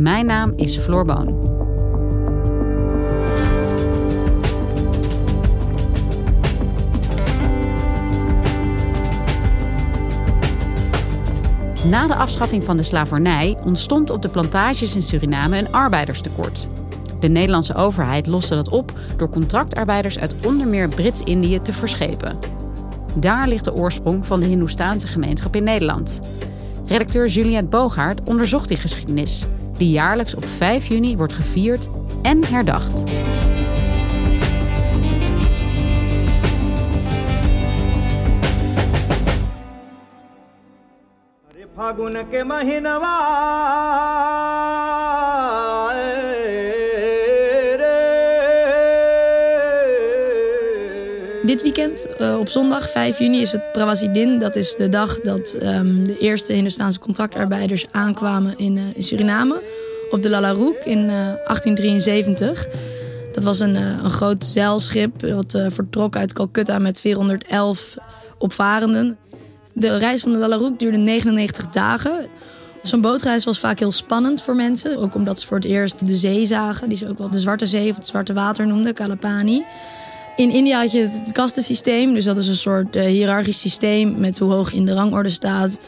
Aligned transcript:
Mijn 0.00 0.26
naam 0.26 0.52
is 0.56 0.76
Floor 0.76 1.04
Boon. 1.04 1.24
Na 11.90 12.06
de 12.06 12.14
afschaffing 12.14 12.64
van 12.64 12.76
de 12.76 12.82
slavernij 12.82 13.58
ontstond 13.64 14.10
op 14.10 14.22
de 14.22 14.28
plantages 14.28 14.94
in 14.94 15.02
Suriname 15.02 15.58
een 15.58 15.72
arbeiderstekort. 15.72 16.68
De 17.20 17.28
Nederlandse 17.28 17.74
overheid 17.74 18.26
loste 18.26 18.54
dat 18.54 18.68
op 18.68 18.92
door 19.16 19.30
contractarbeiders 19.30 20.18
uit 20.18 20.34
onder 20.46 20.66
meer 20.66 20.88
Brits-Indië 20.88 21.62
te 21.62 21.72
verschepen. 21.72 22.38
Daar 23.16 23.48
ligt 23.48 23.64
de 23.64 23.74
oorsprong 23.74 24.26
van 24.26 24.40
de 24.40 24.46
Hindoestaanse 24.46 25.06
gemeenschap 25.06 25.56
in 25.56 25.64
Nederland. 25.64 26.20
Redacteur 26.86 27.26
Juliette 27.26 27.68
Bogaert 27.68 28.28
onderzocht 28.28 28.68
die 28.68 28.76
geschiedenis, 28.76 29.46
die 29.80 29.90
jaarlijks 29.90 30.34
op 30.34 30.44
5 30.44 30.86
juni 30.86 31.16
wordt 31.16 31.32
gevierd 31.32 31.88
en 32.22 32.44
herdacht. 32.44 33.02
Uh, 52.20 52.38
op 52.38 52.48
zondag 52.48 52.90
5 52.90 53.18
juni, 53.18 53.40
is 53.40 53.52
het 53.52 53.72
Prawasidin. 53.72 54.38
Dat 54.38 54.56
is 54.56 54.74
de 54.76 54.88
dag 54.88 55.20
dat 55.20 55.56
um, 55.62 56.06
de 56.06 56.18
eerste 56.18 56.52
Hindustaanse 56.52 56.98
contractarbeiders 56.98 57.86
aankwamen 57.90 58.58
in, 58.58 58.76
uh, 58.76 58.82
in 58.94 59.02
Suriname. 59.02 59.62
Op 60.10 60.22
de 60.22 60.30
Lalaroek 60.30 60.76
in 60.84 60.98
uh, 60.98 61.08
1873. 61.08 62.66
Dat 63.32 63.44
was 63.44 63.60
een, 63.60 63.74
een 63.74 64.10
groot 64.10 64.44
zeilschip 64.44 65.20
dat 65.20 65.58
vertrok 65.68 66.16
uit 66.16 66.32
Calcutta 66.32 66.78
met 66.78 67.00
411 67.00 67.96
opvarenden. 68.38 69.18
De 69.72 69.96
reis 69.96 70.20
van 70.20 70.32
de 70.32 70.38
Lalaroek 70.38 70.78
duurde 70.78 70.98
99 70.98 71.68
dagen. 71.68 72.28
Zo'n 72.82 73.00
bootreis 73.00 73.44
was 73.44 73.58
vaak 73.58 73.78
heel 73.78 73.92
spannend 73.92 74.42
voor 74.42 74.54
mensen. 74.54 74.96
Ook 74.96 75.14
omdat 75.14 75.40
ze 75.40 75.46
voor 75.46 75.56
het 75.56 75.66
eerst 75.66 76.06
de 76.06 76.14
zee 76.14 76.46
zagen. 76.46 76.88
Die 76.88 76.98
ze 76.98 77.08
ook 77.08 77.18
wel 77.18 77.30
de 77.30 77.38
Zwarte 77.38 77.66
Zee 77.66 77.90
of 77.90 77.96
het 77.96 78.06
Zwarte 78.06 78.32
Water 78.32 78.66
noemden, 78.66 78.94
Kalapani. 78.94 79.64
In 80.40 80.50
India 80.50 80.80
had 80.80 80.92
je 80.92 81.00
het 81.00 81.32
kastensysteem. 81.32 82.14
Dus 82.14 82.24
dat 82.24 82.36
is 82.36 82.48
een 82.48 82.56
soort 82.56 82.96
uh, 82.96 83.04
hiërarchisch 83.04 83.60
systeem 83.60 84.20
met 84.20 84.38
hoe 84.38 84.52
hoog 84.52 84.70
je 84.70 84.76
in 84.76 84.84
de 84.84 84.92
rangorde 84.92 85.28
staat. 85.28 85.78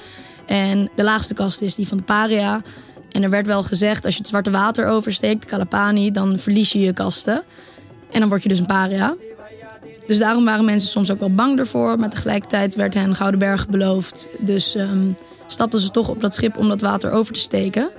En 0.46 0.90
de 0.94 1.02
laagste 1.02 1.34
kast 1.34 1.60
is 1.60 1.74
die 1.74 1.88
van 1.88 1.96
de 1.96 2.02
paria. 2.02 2.62
En 3.10 3.22
er 3.22 3.30
werd 3.30 3.46
wel 3.46 3.62
gezegd, 3.62 4.04
als 4.04 4.14
je 4.14 4.20
het 4.20 4.28
Zwarte 4.28 4.50
Water 4.50 4.86
oversteekt, 4.86 5.44
Kalapani, 5.44 6.10
dan 6.10 6.38
verlies 6.38 6.72
je 6.72 6.80
je 6.80 6.92
kasten. 6.92 7.42
En 8.10 8.20
dan 8.20 8.28
word 8.28 8.42
je 8.42 8.48
dus 8.48 8.58
een 8.58 8.66
paria. 8.66 9.16
Dus 10.06 10.18
daarom 10.18 10.44
waren 10.44 10.64
mensen 10.64 10.88
soms 10.88 11.10
ook 11.10 11.20
wel 11.20 11.34
bang 11.34 11.58
ervoor. 11.58 11.98
Maar 11.98 12.10
tegelijkertijd 12.10 12.74
werd 12.74 12.94
hen 12.94 13.14
Gouden 13.14 13.38
Berg 13.38 13.68
beloofd. 13.68 14.28
Dus 14.38 14.74
um, 14.74 15.16
stapten 15.46 15.80
ze 15.80 15.90
toch 15.90 16.08
op 16.08 16.20
dat 16.20 16.34
schip 16.34 16.56
om 16.56 16.68
dat 16.68 16.80
water 16.80 17.10
over 17.10 17.34
te 17.34 17.40
steken. 17.40 17.90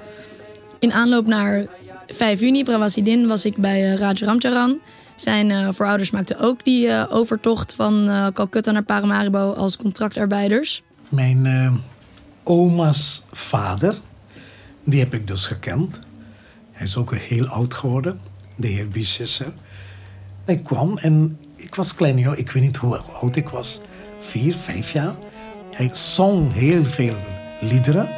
In 0.80 0.92
aanloop 0.92 1.26
naar 1.26 1.66
5 2.08 2.40
juni, 2.40 2.64
Prawasidin, 2.64 3.28
was 3.28 3.46
ik 3.46 3.58
bij 3.58 3.82
uh, 3.82 3.96
Raj 3.96 4.16
Ramcharan. 4.20 4.80
Zijn 5.16 5.50
uh, 5.50 5.68
voorouders 5.72 6.12
maakten 6.12 6.40
ook 6.40 6.64
die 6.64 6.88
uh, 6.88 7.04
overtocht 7.10 7.76
van 7.76 8.10
uh, 8.10 8.28
Calcutta 8.28 8.72
naar 8.72 8.84
Paramaribo 8.84 9.54
als 9.54 9.78
contractarbeiders. 9.78 10.84
Mijn 11.10 11.82
oma's 12.44 13.26
vader, 13.32 13.96
die 14.84 15.00
heb 15.00 15.14
ik 15.14 15.28
dus 15.28 15.46
gekend. 15.46 16.00
Hij 16.72 16.86
is 16.86 16.98
ook 16.98 17.16
heel 17.16 17.48
oud 17.48 17.74
geworden, 17.74 18.20
de 18.56 18.68
heer 18.68 18.88
Bichesser. 18.88 19.54
Hij 20.46 20.58
kwam 20.58 20.98
en 20.98 21.38
ik 21.56 21.76
was 21.76 21.96
klein, 21.96 22.18
joh. 22.18 22.38
ik 22.38 22.52
weet 22.52 22.64
niet 22.64 22.78
hoe 22.78 22.98
oud 22.98 23.36
ik 23.36 23.50
was. 23.50 23.82
Vier, 24.20 24.56
vijf 24.56 24.92
jaar. 24.92 25.16
Hij 25.76 25.90
zong 25.94 26.54
heel 26.54 26.86
veel 26.86 27.16
liederen. 27.62 28.10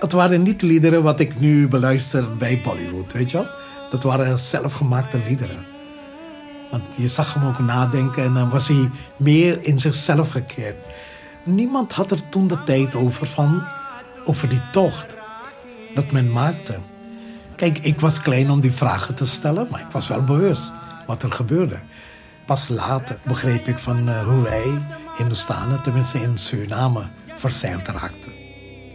Het 0.00 0.12
waren 0.12 0.42
niet 0.42 0.62
liederen 0.62 1.02
wat 1.02 1.20
ik 1.20 1.40
nu 1.40 1.68
beluister 1.68 2.36
bij 2.36 2.60
Bollywood, 2.64 3.12
weet 3.12 3.30
je 3.30 3.36
wel. 3.36 3.46
Dat 3.90 4.02
waren 4.02 4.38
zelfgemaakte 4.38 5.20
liederen. 5.28 5.66
Want 6.70 6.96
je 6.96 7.08
zag 7.08 7.34
hem 7.34 7.44
ook 7.44 7.58
nadenken 7.58 8.24
en 8.24 8.34
dan 8.34 8.50
was 8.50 8.68
hij 8.68 8.90
meer 9.16 9.58
in 9.62 9.80
zichzelf 9.80 10.30
gekeerd. 10.30 10.76
Niemand 11.44 11.92
had 11.92 12.10
er 12.10 12.28
toen 12.28 12.48
de 12.48 12.62
tijd 12.62 12.94
over 12.94 13.26
van, 13.26 13.62
over 14.24 14.48
die 14.48 14.62
tocht 14.72 15.06
dat 15.94 16.12
men 16.12 16.32
maakte. 16.32 16.78
Kijk, 17.56 17.78
ik 17.78 18.00
was 18.00 18.22
klein 18.22 18.50
om 18.50 18.60
die 18.60 18.72
vragen 18.72 19.14
te 19.14 19.26
stellen, 19.26 19.66
maar 19.70 19.80
ik 19.80 19.90
was 19.92 20.08
wel 20.08 20.24
bewust 20.24 20.72
wat 21.06 21.22
er 21.22 21.32
gebeurde. 21.32 21.80
Pas 22.46 22.68
later 22.68 23.18
begreep 23.22 23.66
ik 23.66 23.78
van 23.78 24.08
uh, 24.08 24.26
hoe 24.26 24.42
wij, 24.42 24.82
Hindustanen, 25.16 25.82
tenminste 25.82 26.20
in 26.20 26.38
Suriname, 26.38 27.02
verzeild 27.34 27.88
raakten. 27.88 28.39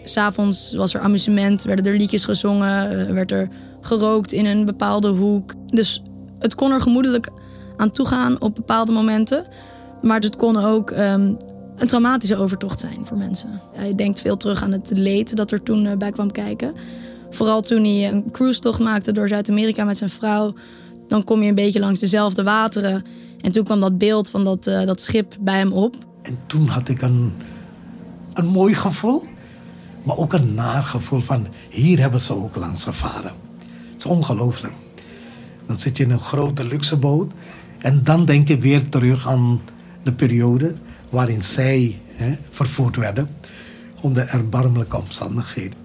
S'avonds 0.06 0.74
was 0.74 0.94
er 0.94 1.00
amusement, 1.00 1.64
werden 1.64 1.86
er 1.86 1.98
liedjes 1.98 2.26
gezongen, 2.26 3.14
werd 3.14 3.32
er 3.32 3.50
gerookt 3.82 4.32
in 4.32 4.46
een 4.46 4.66
bepaalde 4.66 5.08
hoek. 5.08 5.54
Dus 5.66 6.02
het 6.40 6.56
kon 6.56 6.72
er 6.72 6.82
gemoedelijk 6.82 7.30
aan 7.78 7.90
toegaan 7.90 8.42
op 8.42 8.56
bepaalde 8.56 8.92
momenten. 8.92 9.46
Maar 10.02 10.20
het 10.20 10.36
kon 10.36 10.58
ook 10.58 10.92
um, 10.92 11.38
een 11.76 11.88
traumatische 11.88 12.36
overtocht 12.36 12.80
zijn 12.80 13.06
voor 13.06 13.18
mensen. 13.18 13.62
Hij 13.74 13.96
denkt 13.96 14.22
veel 14.22 14.38
terug 14.38 14.64
aan 14.64 14.72
het 14.72 14.92
leed 14.94 15.36
dat 15.36 15.52
er 15.52 15.64
toen 15.64 15.86
uh, 15.86 15.94
bij 15.98 16.12
kwam 16.12 16.32
kijken. 16.32 16.74
Vooral 17.30 17.62
toen 17.62 17.84
hij 17.84 18.12
een 18.12 18.32
cruise-tocht 18.32 18.80
maakte 18.80 19.12
door 19.12 19.28
Zuid-Amerika 19.28 19.84
met 19.84 19.98
zijn 19.98 20.10
vrouw. 20.10 20.54
Dan 21.08 21.24
kom 21.24 21.42
je 21.42 21.50
een 21.50 21.56
beetje 21.56 21.80
langs 21.80 22.00
dezelfde 22.00 22.44
wateren. 22.44 23.04
En 23.42 23.52
toen 23.52 23.64
kwam 23.64 23.80
dat 23.80 23.98
beeld 23.98 24.30
van 24.30 24.44
dat, 24.44 24.68
uh, 24.68 24.86
dat 24.86 25.02
schip 25.02 25.36
bij 25.40 25.58
hem 25.58 25.72
op. 25.72 25.96
En 26.22 26.38
toen 26.48 26.68
had 26.68 26.90
ik 26.90 27.02
een, 27.02 27.34
een 28.34 28.46
mooi 28.46 28.76
gevoel. 28.76 29.24
Maar 30.06 30.18
ook 30.18 30.34
een 30.34 30.54
naar 30.54 30.84
gevoel 30.84 31.22
van... 31.22 31.48
hier 31.70 32.00
hebben 32.00 32.20
ze 32.20 32.36
ook 32.36 32.56
langs 32.56 32.84
gevaren. 32.84 33.32
Het 33.92 33.98
is 33.98 34.06
ongelooflijk. 34.06 34.74
Dan 35.66 35.80
zit 35.80 35.98
je 35.98 36.04
in 36.04 36.12
een 36.12 36.20
grote 36.20 36.66
luxe 36.66 36.98
boot. 36.98 37.32
En 37.78 38.04
dan 38.04 38.26
denk 38.26 38.48
je 38.48 38.58
weer 38.58 38.90
terug 38.90 39.28
aan 39.28 39.62
de 40.04 40.14
periode... 40.14 40.76
waarin 41.10 41.44
zij 41.44 42.00
hè, 42.14 42.36
vervoerd 42.50 42.96
werden. 42.96 43.30
Onder 44.02 44.28
erbarmelijke 44.28 44.98
omstandigheden. 44.98 45.78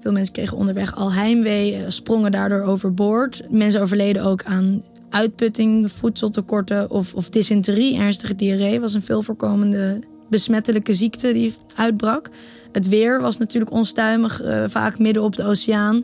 Veel 0.00 0.12
mensen 0.12 0.32
kregen 0.34 0.56
onderweg 0.56 0.94
al 0.94 1.12
heimwee, 1.12 1.90
sprongen 1.90 2.32
daardoor 2.32 2.60
overboord. 2.60 3.42
Mensen 3.50 3.80
overleden 3.80 4.24
ook 4.24 4.44
aan 4.44 4.82
uitputting, 5.10 5.92
voedseltekorten 5.92 6.90
of, 6.90 7.14
of 7.14 7.30
dysenterie. 7.30 7.96
Ernstige 7.98 8.34
diarree 8.34 8.80
was 8.80 8.94
een 8.94 9.04
veel 9.04 9.22
voorkomende 9.22 10.00
besmettelijke 10.32 10.94
ziekte 10.94 11.32
die 11.32 11.54
uitbrak. 11.76 12.28
Het 12.72 12.88
weer 12.88 13.20
was 13.20 13.38
natuurlijk 13.38 13.72
onstuimig, 13.72 14.42
uh, 14.42 14.64
vaak 14.66 14.98
midden 14.98 15.22
op 15.22 15.36
de 15.36 15.44
oceaan. 15.44 16.02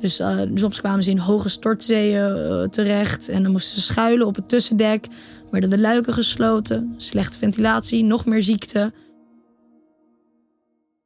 Dus 0.00 0.20
uh, 0.20 0.40
soms 0.54 0.80
kwamen 0.80 1.02
ze 1.02 1.10
in 1.10 1.18
hoge 1.18 1.48
stortzeeën 1.48 2.36
uh, 2.36 2.62
terecht 2.62 3.28
en 3.28 3.42
dan 3.42 3.52
moesten 3.52 3.74
ze 3.74 3.80
schuilen 3.80 4.26
op 4.26 4.34
het 4.34 4.48
tussendek. 4.48 5.06
Werden 5.50 5.70
de 5.70 5.78
luiken 5.78 6.12
gesloten, 6.12 6.94
slechte 6.96 7.38
ventilatie, 7.38 8.04
nog 8.04 8.24
meer 8.24 8.42
ziekte. 8.42 8.92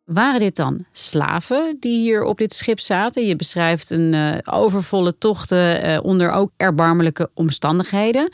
Waren 0.05 0.41
dit 0.41 0.57
dan 0.57 0.85
slaven 0.93 1.77
die 1.81 2.01
hier 2.01 2.23
op 2.23 2.39
dit 2.39 2.53
schip 2.53 2.81
zaten? 2.81 3.27
Je 3.27 3.37
beschrijft 3.37 3.91
een 3.91 4.41
overvolle 4.45 5.19
tochten 5.19 6.03
onder 6.05 6.31
ook 6.31 6.51
erbarmelijke 6.57 7.31
omstandigheden. 7.35 8.31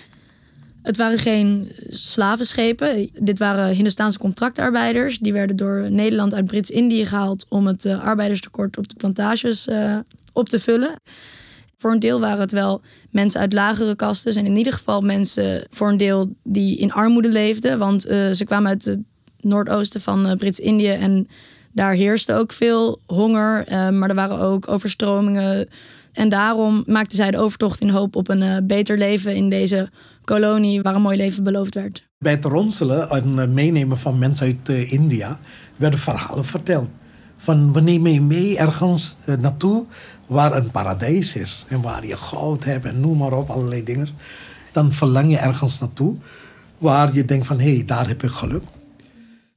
Het 0.86 0.96
waren 0.96 1.18
geen 1.18 1.72
slavenschepen. 1.88 3.10
Dit 3.20 3.38
waren 3.38 3.74
Hindustaanse 3.74 4.18
contractarbeiders. 4.18 5.18
Die 5.18 5.32
werden 5.32 5.56
door 5.56 5.90
Nederland 5.90 6.34
uit 6.34 6.46
Brits-Indië 6.46 7.06
gehaald 7.06 7.46
om 7.48 7.66
het 7.66 7.84
uh, 7.84 8.04
arbeiderstekort 8.04 8.78
op 8.78 8.88
de 8.88 8.94
plantages 8.94 9.68
op 10.32 10.48
te 10.48 10.58
vullen. 10.58 11.00
Voor 11.76 11.92
een 11.92 11.98
deel 11.98 12.20
waren 12.20 12.40
het 12.40 12.52
wel 12.52 12.80
mensen 13.10 13.40
uit 13.40 13.52
lagere 13.52 13.96
kasten. 13.96 14.34
En 14.34 14.46
in 14.46 14.56
ieder 14.56 14.72
geval 14.72 15.00
mensen 15.00 15.66
voor 15.70 15.88
een 15.88 15.96
deel 15.96 16.34
die 16.42 16.78
in 16.78 16.92
armoede 16.92 17.28
leefden. 17.28 17.78
Want 17.78 18.02
ze 18.02 18.42
kwamen 18.44 18.68
uit 18.68 18.84
het 18.84 19.00
noordoosten 19.40 20.00
van 20.00 20.36
Brits-Indië 20.36 20.90
en 20.90 21.28
daar 21.72 21.92
heerste 21.92 22.34
ook 22.34 22.52
veel 22.52 23.00
honger, 23.06 23.64
maar 23.92 24.08
er 24.08 24.14
waren 24.14 24.38
ook 24.38 24.68
overstromingen. 24.68 25.68
En 26.16 26.28
daarom 26.28 26.82
maakten 26.86 27.16
zij 27.16 27.30
de 27.30 27.38
overtocht 27.38 27.80
in 27.80 27.88
hoop 27.88 28.16
op 28.16 28.28
een 28.28 28.42
uh, 28.42 28.56
beter 28.62 28.98
leven 28.98 29.34
in 29.34 29.48
deze 29.48 29.90
kolonie 30.24 30.82
waar 30.82 30.94
een 30.94 31.02
mooi 31.02 31.16
leven 31.16 31.44
beloofd 31.44 31.74
werd. 31.74 32.06
Bij 32.18 32.32
het 32.32 32.44
ronselen 32.44 33.10
en 33.10 33.38
eh, 33.38 33.48
meenemen 33.48 33.98
van 33.98 34.18
mensen 34.18 34.46
uit 34.46 34.90
India 34.90 35.38
werden 35.76 36.00
verhalen 36.00 36.44
verteld. 36.44 36.88
Van 37.36 37.72
we 37.72 37.80
nemen 37.80 38.12
je 38.12 38.20
mee 38.20 38.58
ergens 38.58 39.16
naartoe 39.40 39.86
waar 40.26 40.56
een 40.56 40.70
paradijs 40.70 41.36
is. 41.36 41.64
En 41.68 41.80
waar 41.80 42.06
je 42.06 42.16
goud 42.16 42.64
hebt 42.64 42.84
en 42.84 43.00
noem 43.00 43.18
maar 43.18 43.32
op, 43.32 43.50
allerlei 43.50 43.84
dingen. 43.84 44.08
Dan 44.72 44.92
verlang 44.92 45.30
je 45.30 45.38
ergens 45.38 45.80
naartoe 45.80 46.16
waar 46.78 47.14
je 47.14 47.24
denkt 47.24 47.46
van 47.46 47.60
hé, 47.60 47.74
hey, 47.74 47.84
daar 47.84 48.08
heb 48.08 48.22
ik 48.22 48.30
geluk. 48.30 48.62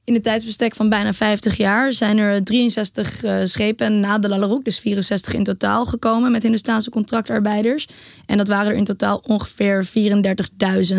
In 0.04 0.14
het 0.14 0.22
tijdsbestek 0.22 0.74
van 0.74 0.88
bijna 0.88 1.12
50 1.12 1.56
jaar 1.56 1.92
zijn 1.92 2.18
er 2.18 2.44
63 2.44 3.24
uh, 3.24 3.40
eh, 3.40 3.46
schepen 3.46 4.00
na 4.00 4.18
de 4.18 4.28
Lalaroek, 4.28 4.64
dus 4.64 4.78
64 4.78 5.34
in 5.34 5.44
totaal, 5.44 5.86
gekomen 5.86 6.30
met 6.30 6.42
Hindustaanse 6.42 6.90
contractarbeiders. 6.90 7.86
En 8.26 8.36
dat 8.36 8.48
waren 8.48 8.70
er 8.70 8.76
in 8.76 8.84
totaal 8.84 9.22
ongeveer 9.26 9.86
34.000. 9.86 10.96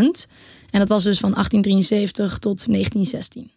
En 0.69 0.79
dat 0.79 0.87
was 0.87 1.03
dus 1.03 1.19
van 1.19 1.31
1873 1.31 2.37
tot 2.37 2.65
1916. 2.65 3.51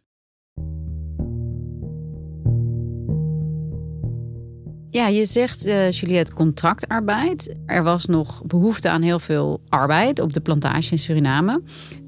Ja, 4.91 5.07
je 5.07 5.25
zegt, 5.25 5.67
uh, 5.67 5.91
Juliette, 5.91 6.35
contractarbeid. 6.35 7.55
Er 7.67 7.83
was 7.83 8.07
nog 8.07 8.43
behoefte 8.47 8.89
aan 8.89 9.03
heel 9.03 9.19
veel 9.19 9.61
arbeid 9.69 10.21
op 10.21 10.33
de 10.33 10.41
plantage 10.41 10.91
in 10.91 10.99
Suriname. 10.99 11.63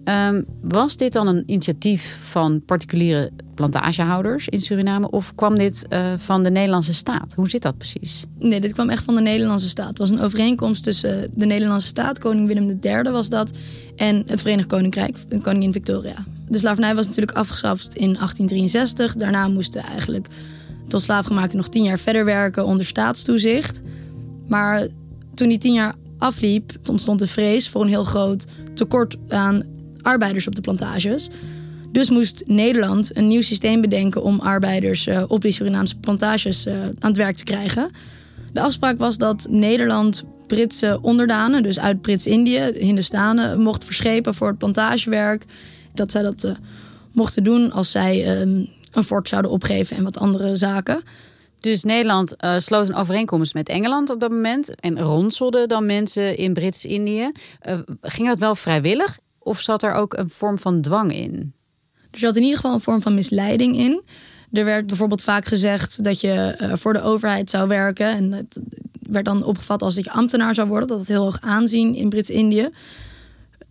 Um, 0.08 0.44
was 0.62 0.96
dit 0.96 1.12
dan 1.12 1.26
een 1.26 1.42
initiatief 1.46 2.18
van 2.22 2.62
particuliere 2.64 3.30
plantagehouders 3.54 4.48
in 4.48 4.60
Suriname 4.60 5.10
of 5.10 5.34
kwam 5.34 5.54
dit 5.54 5.86
uh, 5.88 6.12
van 6.16 6.42
de 6.42 6.50
Nederlandse 6.50 6.94
staat? 6.94 7.34
Hoe 7.34 7.50
zit 7.50 7.62
dat 7.62 7.76
precies? 7.76 8.24
Nee, 8.38 8.60
dit 8.60 8.72
kwam 8.72 8.90
echt 8.90 9.04
van 9.04 9.14
de 9.14 9.20
Nederlandse 9.20 9.68
staat. 9.68 9.88
Het 9.88 9.98
was 9.98 10.10
een 10.10 10.20
overeenkomst 10.20 10.82
tussen 10.82 11.30
de 11.34 11.46
Nederlandse 11.46 11.86
staat, 11.86 12.18
koning 12.18 12.46
Willem 12.46 12.78
III 12.80 13.02
was 13.02 13.28
dat, 13.28 13.50
en 13.96 14.22
het 14.26 14.40
Verenigd 14.40 14.68
Koninkrijk, 14.68 15.18
koningin 15.42 15.72
Victoria. 15.72 16.24
De 16.48 16.58
slavernij 16.58 16.94
was 16.94 17.06
natuurlijk 17.06 17.36
afgeschaft 17.36 17.94
in 17.94 18.12
1863. 18.12 19.14
Daarna 19.16 19.48
moesten 19.48 19.82
eigenlijk 19.82 20.26
tot 20.88 21.02
slaafgemaakten 21.02 21.56
nog 21.56 21.68
tien 21.68 21.82
jaar 21.82 21.98
verder 21.98 22.24
werken 22.24 22.66
onder 22.66 22.86
staatstoezicht. 22.86 23.80
Maar 24.48 24.86
toen 25.34 25.48
die 25.48 25.58
tien 25.58 25.74
jaar 25.74 25.94
afliep, 26.18 26.72
ontstond 26.88 27.18
de 27.18 27.26
vrees 27.26 27.68
voor 27.68 27.82
een 27.82 27.88
heel 27.88 28.04
groot 28.04 28.44
tekort 28.74 29.16
aan 29.28 29.62
arbeiders 30.06 30.46
op 30.46 30.54
de 30.54 30.60
plantages. 30.60 31.30
Dus 31.90 32.10
moest 32.10 32.42
Nederland 32.46 33.16
een 33.16 33.26
nieuw 33.26 33.42
systeem 33.42 33.80
bedenken 33.80 34.22
om 34.22 34.40
arbeiders 34.40 35.06
uh, 35.06 35.24
op 35.28 35.40
die 35.40 35.52
Surinaamse 35.52 35.98
plantages 35.98 36.66
uh, 36.66 36.82
aan 36.82 36.96
het 36.98 37.16
werk 37.16 37.36
te 37.36 37.44
krijgen. 37.44 37.90
De 38.52 38.60
afspraak 38.60 38.98
was 38.98 39.18
dat 39.18 39.46
Nederland 39.50 40.24
Britse 40.46 40.98
onderdanen, 41.02 41.62
dus 41.62 41.78
uit 41.80 42.00
Brits-Indië, 42.00 42.72
Hindustanen, 42.78 43.60
mocht 43.60 43.84
verschepen 43.84 44.34
voor 44.34 44.48
het 44.48 44.58
plantagewerk. 44.58 45.44
Dat 45.94 46.10
zij 46.10 46.22
dat 46.22 46.44
uh, 46.44 46.50
mochten 47.12 47.44
doen 47.44 47.72
als 47.72 47.90
zij 47.90 48.24
ehm, 48.24 48.64
een 48.92 49.04
fort 49.04 49.28
zouden 49.28 49.50
opgeven 49.50 49.96
en 49.96 50.04
wat 50.04 50.18
andere 50.18 50.56
zaken. 50.56 51.02
Dus 51.60 51.84
Nederland 51.84 52.34
sloot 52.56 52.88
een 52.88 52.94
overeenkomst 52.94 53.54
met 53.54 53.68
Engeland 53.68 54.10
op 54.10 54.20
dat 54.20 54.30
moment 54.30 54.74
en 54.74 55.00
ronselde 55.00 55.66
dan 55.66 55.86
mensen 55.86 56.36
in 56.36 56.52
Brits-Indië. 56.52 57.32
Ging 58.00 58.28
dat 58.28 58.38
wel 58.38 58.54
vrijwillig 58.54 59.18
of 59.46 59.60
zat 59.60 59.82
er 59.82 59.92
ook 59.92 60.14
een 60.14 60.30
vorm 60.30 60.58
van 60.58 60.80
dwang 60.80 61.14
in? 61.14 61.52
Er 62.10 62.18
zat 62.18 62.36
in 62.36 62.42
ieder 62.42 62.56
geval 62.56 62.74
een 62.74 62.80
vorm 62.80 63.02
van 63.02 63.14
misleiding 63.14 63.76
in. 63.76 64.02
Er 64.52 64.64
werd 64.64 64.86
bijvoorbeeld 64.86 65.22
vaak 65.22 65.44
gezegd 65.44 66.04
dat 66.04 66.20
je 66.20 66.56
uh, 66.60 66.72
voor 66.74 66.92
de 66.92 67.02
overheid 67.02 67.50
zou 67.50 67.68
werken. 67.68 68.06
En 68.06 68.32
het 68.32 68.60
werd 69.00 69.24
dan 69.24 69.44
opgevat 69.44 69.82
als 69.82 69.94
dat 69.94 70.04
je 70.04 70.10
ambtenaar 70.10 70.54
zou 70.54 70.68
worden. 70.68 70.88
Dat 70.88 70.98
het 70.98 71.08
heel 71.08 71.22
hoog 71.22 71.40
aanzien 71.40 71.94
in 71.94 72.08
Brits-Indië. 72.08 72.68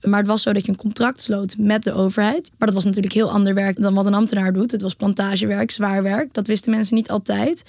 Maar 0.01 0.19
het 0.19 0.27
was 0.27 0.41
zo 0.41 0.53
dat 0.53 0.65
je 0.65 0.71
een 0.71 0.77
contract 0.77 1.21
sloot 1.21 1.55
met 1.57 1.83
de 1.83 1.93
overheid. 1.93 2.51
Maar 2.57 2.67
dat 2.67 2.75
was 2.75 2.85
natuurlijk 2.85 3.13
heel 3.13 3.31
ander 3.31 3.53
werk 3.53 3.81
dan 3.81 3.93
wat 3.93 4.05
een 4.05 4.13
ambtenaar 4.13 4.53
doet. 4.53 4.71
Het 4.71 4.81
was 4.81 4.95
plantagewerk, 4.95 5.71
zwaar 5.71 6.03
werk. 6.03 6.33
Dat 6.33 6.47
wisten 6.47 6.71
mensen 6.71 6.95
niet 6.95 7.09
altijd. 7.09 7.63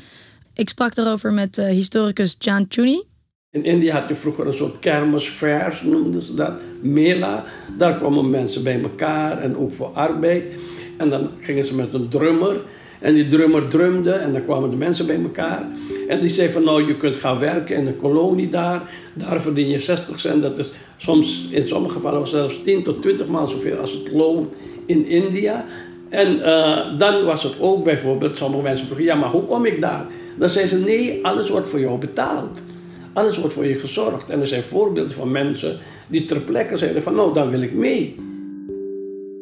Ik 0.55 0.69
sprak 0.69 0.94
daarover 0.94 1.32
met 1.32 1.59
uh, 1.59 1.67
historicus 1.67 2.37
Jan 2.38 2.67
Chuni. 2.69 3.02
In 3.56 3.64
India 3.64 4.00
had 4.00 4.08
je 4.08 4.14
vroeger 4.14 4.47
een 4.47 4.55
soort 4.55 4.79
kermisfairs, 4.79 5.82
noemden 5.82 6.23
ze 6.23 6.35
dat, 6.35 6.53
mela. 6.81 7.44
Daar 7.79 7.99
kwamen 7.99 8.31
mensen 8.31 8.62
bij 8.62 8.81
elkaar 8.82 9.38
en 9.38 9.56
ook 9.56 9.73
voor 9.73 9.91
arbeid. 9.94 10.44
En 10.97 11.11
dan 11.11 11.31
gingen 11.41 11.64
ze 11.64 11.75
met 11.75 11.94
een 11.94 12.08
drummer. 12.08 12.56
En 13.00 13.14
die 13.14 13.29
drummer 13.29 13.69
drumde 13.69 14.11
en 14.11 14.32
dan 14.32 14.44
kwamen 14.44 14.70
de 14.70 14.76
mensen 14.76 15.06
bij 15.06 15.20
elkaar. 15.23 15.67
En 16.08 16.20
die 16.20 16.31
zei 16.31 16.49
van 16.50 16.64
nou, 16.64 16.87
je 16.87 16.97
kunt 16.97 17.17
gaan 17.17 17.38
werken 17.38 17.76
in 17.76 17.87
een 17.87 17.97
kolonie 17.97 18.49
daar. 18.49 18.82
Daar 19.14 19.43
verdien 19.43 19.69
je 19.69 19.81
60 19.81 20.20
cent. 20.20 20.43
Dat 20.43 20.59
is 20.59 20.73
soms, 20.97 21.49
in 21.50 21.64
sommige 21.64 21.94
gevallen 21.94 22.26
zelfs 22.26 22.62
10 22.62 22.82
tot 22.82 23.02
20 23.02 23.26
maal 23.26 23.47
zoveel 23.47 23.79
als 23.79 23.93
het 23.93 24.12
loon 24.12 24.50
in 24.87 25.06
India. 25.06 25.64
En 26.09 26.37
uh, 26.37 26.99
dan 26.99 27.25
was 27.25 27.43
het 27.43 27.55
ook 27.61 27.85
bijvoorbeeld, 27.85 28.37
sommige 28.37 28.62
mensen 28.62 28.87
vroegen, 28.87 29.06
ja 29.06 29.14
maar 29.14 29.31
hoe 29.31 29.44
kom 29.44 29.64
ik 29.64 29.81
daar? 29.81 30.06
Dan 30.38 30.49
zei 30.49 30.67
ze 30.67 30.79
nee, 30.79 31.25
alles 31.25 31.49
wordt 31.49 31.69
voor 31.69 31.81
jou 31.81 31.99
betaald. 31.99 32.61
Alles 33.16 33.38
wordt 33.38 33.54
voor 33.54 33.66
je 33.66 33.78
gezorgd. 33.78 34.30
En 34.30 34.40
er 34.40 34.46
zijn 34.46 34.62
voorbeelden 34.62 35.12
van 35.12 35.30
mensen 35.30 35.78
die 36.08 36.24
ter 36.24 36.40
plekke 36.40 36.76
zeiden 36.76 37.02
van 37.02 37.14
nou, 37.14 37.34
dan 37.34 37.50
wil 37.50 37.60
ik 37.60 37.74
mee. 37.74 38.14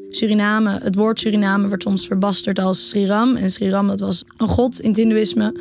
Suriname, 0.08 0.78
het 0.82 0.94
woord 0.94 1.20
Suriname 1.20 1.68
werd 1.68 1.82
soms 1.82 2.06
verbasterd 2.06 2.58
als 2.58 2.88
Sriram. 2.88 3.36
En 3.36 3.50
Sriram, 3.50 3.86
dat 3.86 4.00
was 4.00 4.24
een 4.36 4.48
god 4.48 4.80
in 4.80 4.88
het 4.88 4.98
hindoeïsme. 4.98 5.54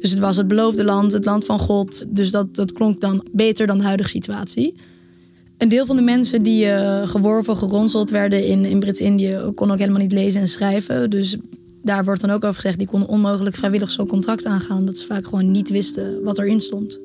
Dus 0.00 0.10
het 0.10 0.18
was 0.18 0.36
het 0.36 0.48
beloofde 0.48 0.84
land, 0.84 1.12
het 1.12 1.24
land 1.24 1.44
van 1.44 1.58
God. 1.58 2.04
Dus 2.08 2.30
dat, 2.30 2.54
dat 2.54 2.72
klonk 2.72 3.00
dan 3.00 3.26
beter 3.32 3.66
dan 3.66 3.78
de 3.78 3.84
huidige 3.84 4.08
situatie. 4.08 4.74
Een 5.58 5.68
deel 5.68 5.86
van 5.86 5.96
de 5.96 6.02
mensen 6.02 6.42
die 6.42 6.64
uh, 6.64 7.08
geworven, 7.08 7.56
geronseld 7.56 8.10
werden 8.10 8.44
in, 8.44 8.64
in 8.64 8.80
Brits-Indië... 8.80 9.38
kon 9.54 9.70
ook 9.70 9.78
helemaal 9.78 10.00
niet 10.00 10.12
lezen 10.12 10.40
en 10.40 10.48
schrijven. 10.48 11.10
Dus 11.10 11.36
daar 11.82 12.04
wordt 12.04 12.20
dan 12.20 12.30
ook 12.30 12.44
over 12.44 12.60
gezegd... 12.60 12.78
die 12.78 12.86
konden 12.86 13.08
onmogelijk 13.08 13.56
vrijwillig 13.56 13.90
zo'n 13.90 14.06
contract 14.06 14.44
aangaan... 14.44 14.78
omdat 14.78 14.98
ze 14.98 15.06
vaak 15.06 15.24
gewoon 15.24 15.50
niet 15.50 15.70
wisten 15.70 16.22
wat 16.22 16.38
erin 16.38 16.60
stond. 16.60 17.00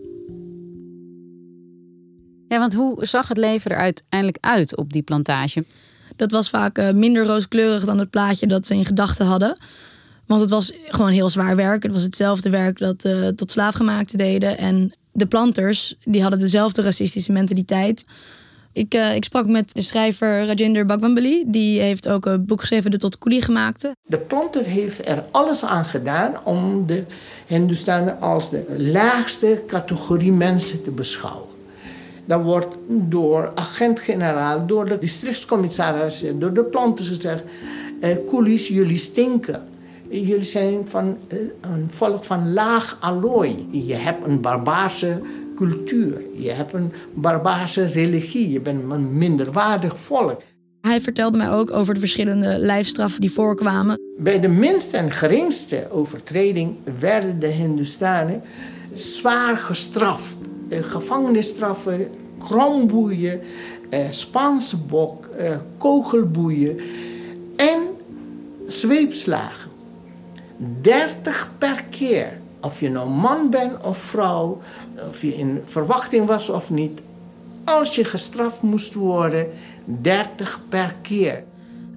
Ja, 2.58 2.64
want 2.64 2.76
hoe 2.76 3.06
zag 3.06 3.28
het 3.28 3.38
leven 3.38 3.72
er 3.72 3.78
uiteindelijk 3.78 4.38
uit 4.42 4.78
op 4.78 4.94
die 4.94 5.02
plantage? 5.02 5.66
Dat 6.16 6.32
was 6.32 6.50
vaak 6.50 6.78
uh, 6.78 6.92
minder 6.92 7.26
rooskleurig 7.26 7.86
dan 7.86 7.98
het 8.00 8.10
plaatje 8.10 8.48
dat 8.48 8.68
ze 8.68 8.74
in 8.74 8.86
gedachten 8.86 9.26
hadden. 9.26 9.60
Want 10.26 10.42
het 10.42 10.50
was 10.50 10.72
gewoon 10.88 11.10
heel 11.10 11.30
zwaar 11.30 11.56
werk. 11.56 11.84
Het 11.84 11.92
was 11.92 12.04
hetzelfde 12.04 12.50
werk 12.50 12.80
dat 12.80 13.06
uh, 13.06 13.28
tot 13.28 13.52
slaafgemaakten 13.52 14.18
deden. 14.18 14.58
En 14.58 14.94
de 15.12 15.26
planters, 15.26 15.96
die 16.04 16.22
hadden 16.22 16.40
dezelfde 16.40 16.82
racistische 16.82 17.32
mentaliteit. 17.32 18.06
Ik, 18.74 18.94
uh, 18.94 19.16
ik 19.16 19.24
sprak 19.24 19.48
met 19.48 19.74
de 19.74 19.82
schrijver 19.82 20.46
Rajinder 20.46 20.86
Bhagwanbali. 20.86 21.44
Die 21.48 21.82
heeft 21.82 22.08
ook 22.08 22.26
een 22.26 22.46
boek 22.46 22.60
geschreven, 22.60 22.92
De 22.92 22.98
Tot 22.98 23.18
Koelie 23.18 23.42
gemaakte. 23.42 23.96
De 24.04 24.20
planter 24.20 24.64
heeft 24.64 25.08
er 25.08 25.24
alles 25.32 25.66
aan 25.66 25.86
gedaan 25.86 26.34
om 26.44 26.86
de 26.88 27.04
Hindustanen 27.48 28.22
als 28.22 28.50
de 28.50 28.66
laagste 28.78 29.64
categorie 29.68 30.32
mensen 30.32 30.84
te 30.84 30.92
beschouwen. 30.92 31.57
Dat 32.28 32.44
wordt 32.44 32.76
door 32.88 33.52
agent-generaal, 33.56 34.66
door 34.66 34.88
de 34.88 34.98
districtscommissaris, 34.98 36.26
door 36.36 36.54
de 36.54 36.64
planters 36.64 37.08
gezegd: 37.08 37.44
eh, 38.00 38.16
Coolies, 38.28 38.68
jullie 38.68 38.98
stinken. 38.98 39.64
Jullie 40.10 40.44
zijn 40.44 40.88
van 40.88 41.18
eh, 41.28 41.38
een 41.62 41.88
volk 41.90 42.24
van 42.24 42.54
laag 42.54 42.98
allooi. 43.02 43.68
Je 43.72 43.94
hebt 43.94 44.26
een 44.26 44.42
barbaarse 44.42 45.22
cultuur. 45.56 46.22
Je 46.38 46.52
hebt 46.52 46.74
een 46.74 46.92
barbaarse 47.14 47.86
religie. 47.86 48.52
Je 48.52 48.62
bent 48.62 48.92
een 48.92 49.18
minderwaardig 49.18 50.00
volk. 50.00 50.42
Hij 50.82 51.02
vertelde 51.02 51.38
mij 51.38 51.52
ook 51.52 51.72
over 51.72 51.94
de 51.94 52.00
verschillende 52.00 52.60
lijfstraffen 52.60 53.22
die 53.22 53.32
voorkwamen. 53.32 54.00
Bij 54.18 54.40
de 54.40 54.48
minste 54.48 54.98
en 54.98 55.12
geringste 55.12 55.88
overtreding 55.92 56.76
werden 57.00 57.40
de 57.40 57.48
Hindustanen 57.48 58.42
zwaar 58.94 59.58
gestraft. 59.58 60.36
Eh, 60.70 60.84
gevangenisstraffen, 60.84 62.10
kromboeien, 62.40 63.42
eh, 63.90 64.00
Spaanse 64.10 64.78
bok, 64.78 65.26
eh, 65.26 65.56
kogelboeien 65.78 66.80
en 67.56 67.82
zweepslagen. 68.68 69.72
30 70.82 71.52
per 71.58 71.84
keer. 71.90 72.40
Of 72.62 72.80
je 72.80 72.90
nou 72.90 73.10
man 73.10 73.50
bent 73.50 73.84
of 73.84 73.98
vrouw, 73.98 74.62
of 75.10 75.22
je 75.22 75.36
in 75.36 75.62
verwachting 75.66 76.26
was 76.26 76.50
of 76.50 76.70
niet. 76.70 77.00
Als 77.64 77.96
je 77.96 78.04
gestraft 78.04 78.62
moest 78.62 78.94
worden, 78.94 79.48
30 79.86 80.62
per 80.70 80.96
keer. 81.02 81.44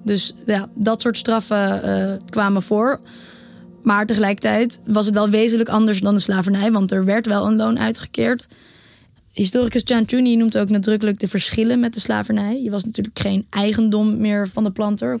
Dus 0.03 0.33
ja, 0.45 0.67
dat 0.73 1.01
soort 1.01 1.17
straffen 1.17 2.21
kwamen 2.29 2.61
voor. 2.61 2.99
Maar 3.83 4.05
tegelijkertijd 4.05 4.81
was 4.85 5.05
het 5.05 5.13
wel 5.13 5.29
wezenlijk 5.29 5.69
anders 5.69 5.99
dan 5.99 6.13
de 6.13 6.19
slavernij, 6.19 6.71
want 6.71 6.91
er 6.91 7.05
werd 7.05 7.25
wel 7.25 7.45
een 7.45 7.55
loon 7.55 7.79
uitgekeerd. 7.79 8.47
Historicus 9.31 9.83
Tooney 9.83 10.35
noemt 10.35 10.57
ook 10.57 10.69
nadrukkelijk 10.69 11.19
de 11.19 11.27
verschillen 11.27 11.79
met 11.79 11.93
de 11.93 11.99
slavernij. 11.99 12.61
Je 12.63 12.69
was 12.69 12.85
natuurlijk 12.85 13.19
geen 13.19 13.45
eigendom 13.49 14.17
meer 14.17 14.47
van 14.47 14.63
de 14.63 14.71
planter. 14.71 15.19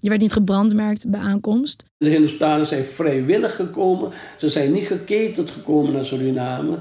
Je 0.00 0.08
werd 0.08 0.20
niet 0.20 0.32
gebrandmerkt 0.32 1.10
bij 1.10 1.20
aankomst. 1.20 1.84
De 1.98 2.08
Hindustanen 2.08 2.66
zijn 2.66 2.84
vrijwillig 2.84 3.54
gekomen. 3.56 4.10
Ze 4.38 4.48
zijn 4.48 4.72
niet 4.72 4.86
geketend 4.86 5.50
gekomen 5.50 5.92
naar 5.92 6.04
Suriname. 6.04 6.78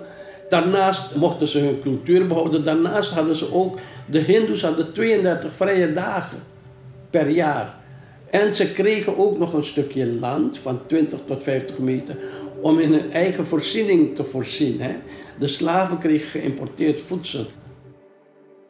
Daarnaast 0.49 1.15
mochten 1.15 1.47
ze 1.47 1.59
hun 1.59 1.81
cultuur 1.81 2.27
behouden. 2.27 2.63
Daarnaast 2.63 3.11
hadden 3.11 3.35
ze 3.35 3.53
ook, 3.53 3.79
de 4.05 4.19
Hindoes 4.19 4.61
hadden 4.61 4.93
32 4.93 5.53
vrije 5.55 5.93
dagen 5.93 6.39
per 7.09 7.29
jaar. 7.29 7.80
En 8.31 8.55
ze 8.55 8.71
kregen 8.71 9.17
ook 9.17 9.37
nog 9.37 9.53
een 9.53 9.63
stukje 9.63 10.05
land 10.05 10.57
van 10.57 10.79
20 10.87 11.19
tot 11.25 11.43
50 11.43 11.77
meter 11.77 12.17
om 12.61 12.79
in 12.79 12.93
hun 12.93 13.11
eigen 13.11 13.45
voorziening 13.45 14.15
te 14.15 14.23
voorzien. 14.23 14.81
Hè. 14.81 14.95
De 15.39 15.47
slaven 15.47 15.97
kregen 15.97 16.27
geïmporteerd 16.27 17.01
voedsel. 17.01 17.45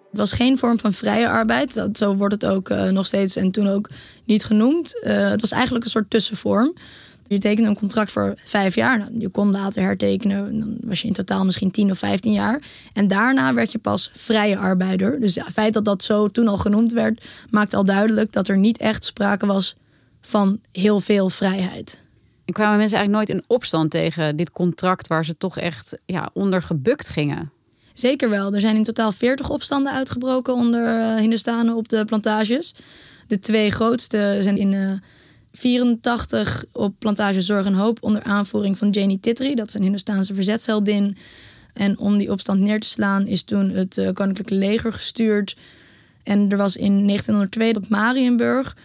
Het 0.09 0.19
was 0.19 0.31
geen 0.31 0.57
vorm 0.57 0.79
van 0.79 0.93
vrije 0.93 1.29
arbeid. 1.29 1.73
Dat, 1.73 1.97
zo 1.97 2.15
wordt 2.15 2.33
het 2.33 2.45
ook 2.45 2.69
uh, 2.69 2.89
nog 2.89 3.05
steeds 3.05 3.35
en 3.35 3.51
toen 3.51 3.67
ook 3.67 3.89
niet 4.25 4.43
genoemd. 4.43 5.01
Uh, 5.03 5.29
het 5.29 5.41
was 5.41 5.51
eigenlijk 5.51 5.83
een 5.85 5.91
soort 5.91 6.09
tussenvorm. 6.09 6.73
Je 7.31 7.39
tekende 7.39 7.69
een 7.69 7.75
contract 7.75 8.11
voor 8.11 8.33
vijf 8.43 8.75
jaar. 8.75 8.97
Nou, 8.97 9.11
je 9.17 9.29
kon 9.29 9.51
later 9.51 9.83
hertekenen. 9.83 10.59
Dan 10.59 10.77
was 10.81 11.01
je 11.01 11.07
in 11.07 11.13
totaal 11.13 11.45
misschien 11.45 11.71
10 11.71 11.91
of 11.91 11.97
15 11.97 12.31
jaar. 12.31 12.61
En 12.93 13.07
daarna 13.07 13.53
werd 13.53 13.71
je 13.71 13.77
pas 13.77 14.09
vrije 14.13 14.57
arbeider. 14.57 15.19
Dus 15.19 15.33
ja, 15.33 15.43
het 15.43 15.53
feit 15.53 15.73
dat 15.73 15.85
dat 15.85 16.03
zo 16.03 16.27
toen 16.27 16.47
al 16.47 16.57
genoemd 16.57 16.93
werd, 16.93 17.25
maakt 17.49 17.73
al 17.73 17.85
duidelijk 17.85 18.31
dat 18.31 18.47
er 18.47 18.57
niet 18.57 18.77
echt 18.77 19.05
sprake 19.05 19.45
was 19.45 19.75
van 20.21 20.59
heel 20.71 20.99
veel 20.99 21.29
vrijheid. 21.29 22.03
En 22.45 22.53
kwamen 22.53 22.77
mensen 22.77 22.97
eigenlijk 22.97 23.29
nooit 23.29 23.39
in 23.39 23.55
opstand 23.55 23.91
tegen 23.91 24.35
dit 24.35 24.51
contract 24.51 25.07
waar 25.07 25.25
ze 25.25 25.37
toch 25.37 25.57
echt 25.57 25.97
ja, 26.05 26.29
onder 26.33 26.61
gebukt 26.61 27.09
gingen? 27.09 27.51
Zeker 27.93 28.29
wel. 28.29 28.53
Er 28.53 28.59
zijn 28.59 28.75
in 28.75 28.83
totaal 28.83 29.11
40 29.11 29.49
opstanden 29.49 29.93
uitgebroken 29.93 30.53
onder 30.53 30.99
uh, 30.99 31.15
Hindustanen 31.15 31.75
op 31.75 31.89
de 31.89 32.05
plantages. 32.05 32.75
De 33.27 33.39
twee 33.39 33.71
grootste 33.71 34.37
zijn 34.39 34.57
in 34.57 34.71
uh, 34.71 34.91
84 35.53 36.65
op 36.71 36.93
plantage 36.99 37.41
Zorg 37.41 37.65
en 37.65 37.73
Hoop 37.73 37.97
onder 38.01 38.23
aanvoering 38.23 38.77
van 38.77 38.89
Janie 38.89 39.19
Titri. 39.19 39.55
Dat 39.55 39.67
is 39.67 39.73
een 39.73 39.81
Hindustaanse 39.81 40.33
verzetsheldin. 40.33 41.17
En 41.73 41.97
om 41.97 42.17
die 42.17 42.31
opstand 42.31 42.59
neer 42.59 42.79
te 42.79 42.87
slaan 42.87 43.27
is 43.27 43.43
toen 43.43 43.69
het 43.69 43.97
uh, 43.97 44.09
Koninklijke 44.13 44.55
Leger 44.55 44.93
gestuurd. 44.93 45.55
En 46.23 46.49
er 46.49 46.57
was 46.57 46.75
in 46.75 47.07
1902 47.07 47.75
op 47.75 47.89
Marienburg. 47.89 48.75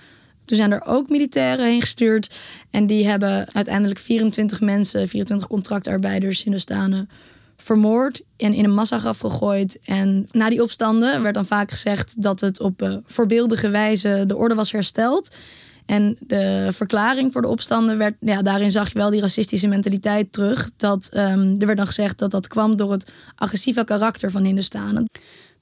Toen 0.45 0.57
zijn 0.57 0.73
er 0.73 0.85
ook 0.85 1.09
militairen 1.09 1.67
heen 1.67 1.81
gestuurd. 1.81 2.37
En 2.71 2.87
die 2.87 3.07
hebben 3.07 3.53
uiteindelijk 3.53 3.99
24 3.99 4.61
mensen, 4.61 5.09
24 5.09 5.49
contractarbeiders, 5.49 6.43
Hindustanen, 6.43 7.09
vermoord 7.57 8.23
en 8.37 8.53
in 8.53 8.65
een 8.65 8.75
massagraf 8.75 9.19
gegooid. 9.19 9.79
En 9.85 10.27
na 10.31 10.49
die 10.49 10.63
opstanden 10.63 11.23
werd 11.23 11.35
dan 11.35 11.47
vaak 11.47 11.71
gezegd 11.71 12.23
dat 12.23 12.41
het 12.41 12.61
op 12.61 12.83
uh, 12.83 12.97
voorbeeldige 13.05 13.69
wijze 13.69 14.25
de 14.27 14.37
orde 14.37 14.55
was 14.55 14.73
hersteld. 14.73 15.37
En 15.87 16.17
de 16.21 16.69
verklaring 16.73 17.33
voor 17.33 17.43
de 17.43 17.49
opstanden 17.49 17.99
werd, 17.99 18.15
ja, 18.21 18.43
daarin 18.43 18.71
zag 18.71 18.93
je 18.93 18.99
wel 18.99 19.11
die 19.11 19.21
racistische 19.21 19.69
mentaliteit 19.69 20.33
terug. 20.33 20.71
Dat, 20.77 21.11
um, 21.13 21.61
er 21.61 21.67
werd 21.67 21.77
dan 21.77 21.87
gezegd 21.87 22.19
dat 22.19 22.31
dat 22.31 22.49
kwam 22.49 22.77
door 22.77 22.93
het 22.93 23.13
agressieve 23.35 23.85
karakter 23.85 24.31
van 24.31 24.45
Hindustanen. 24.45 25.09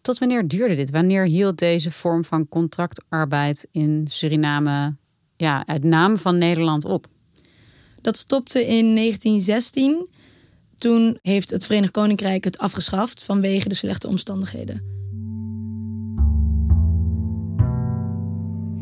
Tot 0.00 0.18
wanneer 0.18 0.48
duurde 0.48 0.74
dit? 0.74 0.90
Wanneer 0.90 1.24
hield 1.24 1.58
deze 1.58 1.90
vorm 1.90 2.24
van 2.24 2.48
contractarbeid 2.48 3.66
in 3.70 4.06
Suriname 4.10 4.96
ja, 5.36 5.66
uit 5.66 5.84
naam 5.84 6.18
van 6.18 6.38
Nederland 6.38 6.84
op? 6.84 7.06
Dat 8.00 8.16
stopte 8.16 8.60
in 8.60 8.94
1916. 8.94 10.08
Toen 10.76 11.18
heeft 11.22 11.50
het 11.50 11.66
Verenigd 11.66 11.92
Koninkrijk 11.92 12.44
het 12.44 12.58
afgeschaft 12.58 13.24
vanwege 13.24 13.68
de 13.68 13.74
slechte 13.74 14.08
omstandigheden. 14.08 15.03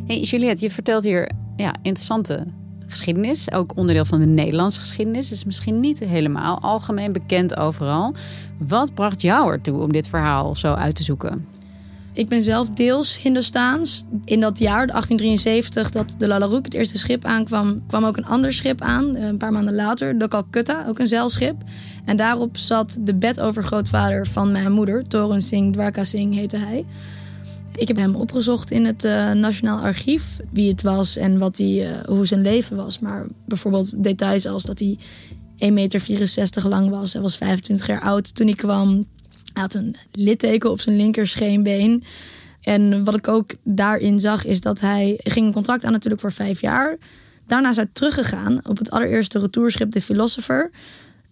Hey 0.06 0.20
Juliette, 0.20 0.64
je 0.64 0.70
vertelt 0.70 1.04
hier 1.04 1.30
ja, 1.56 1.74
interessante 1.82 2.46
geschiedenis. 2.86 3.52
Ook 3.52 3.76
onderdeel 3.76 4.04
van 4.04 4.20
de 4.20 4.26
Nederlandse 4.26 4.80
geschiedenis. 4.80 5.32
Is 5.32 5.44
misschien 5.44 5.80
niet 5.80 5.98
helemaal 5.98 6.60
algemeen 6.60 7.12
bekend 7.12 7.56
overal. 7.56 8.14
Wat 8.58 8.94
bracht 8.94 9.22
jou 9.22 9.52
ertoe 9.52 9.80
om 9.80 9.92
dit 9.92 10.08
verhaal 10.08 10.56
zo 10.56 10.72
uit 10.72 10.94
te 10.94 11.02
zoeken? 11.02 11.46
Ik 12.12 12.28
ben 12.28 12.42
zelf 12.42 12.68
deels 12.68 13.22
Hindoestaans. 13.22 14.04
In 14.24 14.40
dat 14.40 14.58
jaar, 14.58 14.86
1873, 14.86 15.90
dat 15.90 16.14
de 16.18 16.26
Lalaroek, 16.26 16.64
het 16.64 16.74
eerste 16.74 16.98
schip 16.98 17.24
aankwam, 17.24 17.86
kwam 17.86 18.04
ook 18.04 18.16
een 18.16 18.26
ander 18.26 18.52
schip 18.52 18.80
aan. 18.80 19.16
Eh, 19.16 19.26
een 19.26 19.36
paar 19.36 19.52
maanden 19.52 19.74
later, 19.74 20.18
de 20.18 20.28
Calcutta, 20.28 20.84
ook 20.88 20.98
een 20.98 21.06
zeilschip. 21.06 21.62
En 22.04 22.16
daarop 22.16 22.56
zat 22.56 22.98
de 23.00 23.14
bedovergrootvader 23.14 24.26
van 24.26 24.52
mijn 24.52 24.72
moeder, 24.72 25.08
Toren 25.08 25.42
Singh 25.42 25.72
Dwarka 25.72 26.04
Singh 26.04 26.36
heette 26.36 26.56
hij. 26.56 26.84
Ik 27.74 27.88
heb 27.88 27.96
hem 27.96 28.14
opgezocht 28.14 28.70
in 28.70 28.84
het 28.84 29.04
uh, 29.04 29.32
Nationaal 29.32 29.78
Archief, 29.78 30.36
wie 30.50 30.70
het 30.70 30.82
was 30.82 31.16
en 31.16 31.38
wat 31.38 31.58
hij, 31.58 31.90
uh, 31.90 32.04
hoe 32.04 32.26
zijn 32.26 32.42
leven 32.42 32.76
was. 32.76 32.98
Maar 32.98 33.26
bijvoorbeeld 33.44 34.04
details 34.04 34.46
als 34.46 34.62
dat 34.62 34.78
hij 34.78 34.98
1,64 34.98 35.72
meter 35.72 36.68
lang 36.68 36.88
was. 36.88 37.12
Hij 37.12 37.22
was 37.22 37.36
25 37.36 37.86
jaar 37.86 38.00
oud 38.00 38.34
toen 38.34 38.46
hij 38.46 38.56
kwam. 38.56 39.06
Hij 39.52 39.62
had 39.62 39.74
een 39.74 39.96
litteken 40.12 40.70
op 40.70 40.80
zijn 40.80 40.96
linkerscheenbeen. 40.96 42.04
En 42.62 43.04
wat 43.04 43.14
ik 43.14 43.28
ook 43.28 43.54
daarin 43.62 44.20
zag, 44.20 44.44
is 44.44 44.60
dat 44.60 44.80
hij 44.80 45.20
ging 45.22 45.46
een 45.46 45.52
contract 45.52 45.84
aan 45.84 45.92
natuurlijk 45.92 46.20
voor 46.20 46.32
vijf 46.32 46.60
jaar. 46.60 46.96
Daarna 47.46 47.70
is 47.70 47.76
hij 47.76 47.88
teruggegaan 47.92 48.60
op 48.68 48.78
het 48.78 48.90
allereerste 48.90 49.38
retourschip, 49.38 49.92
de 49.92 50.02
Philosopher. 50.02 50.70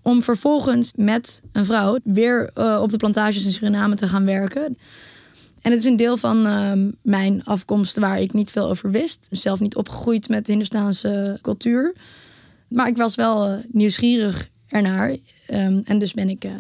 Om 0.02 0.22
vervolgens 0.22 0.92
met 0.96 1.42
een 1.52 1.64
vrouw 1.64 1.98
weer 2.04 2.50
uh, 2.56 2.78
op 2.82 2.90
de 2.90 2.96
plantages 2.96 3.44
in 3.44 3.52
Suriname 3.52 3.94
te 3.94 4.08
gaan 4.08 4.24
werken. 4.24 4.78
En 5.62 5.70
het 5.70 5.80
is 5.80 5.84
een 5.84 5.96
deel 5.96 6.16
van 6.16 6.46
uh, 6.46 6.72
mijn 7.02 7.44
afkomst 7.44 7.96
waar 7.96 8.20
ik 8.20 8.32
niet 8.32 8.50
veel 8.50 8.68
over 8.68 8.90
wist. 8.90 9.26
Zelf 9.30 9.60
niet 9.60 9.76
opgegroeid 9.76 10.28
met 10.28 10.46
de 10.46 10.52
Hindustaanse 10.52 11.38
cultuur. 11.40 11.94
Maar 12.68 12.88
ik 12.88 12.96
was 12.96 13.14
wel 13.14 13.50
uh, 13.50 13.58
nieuwsgierig 13.68 14.48
ernaar. 14.66 15.08
Um, 15.10 15.82
en 15.84 15.98
dus 15.98 16.12
ben 16.12 16.28
ik 16.28 16.44
uh, 16.44 16.52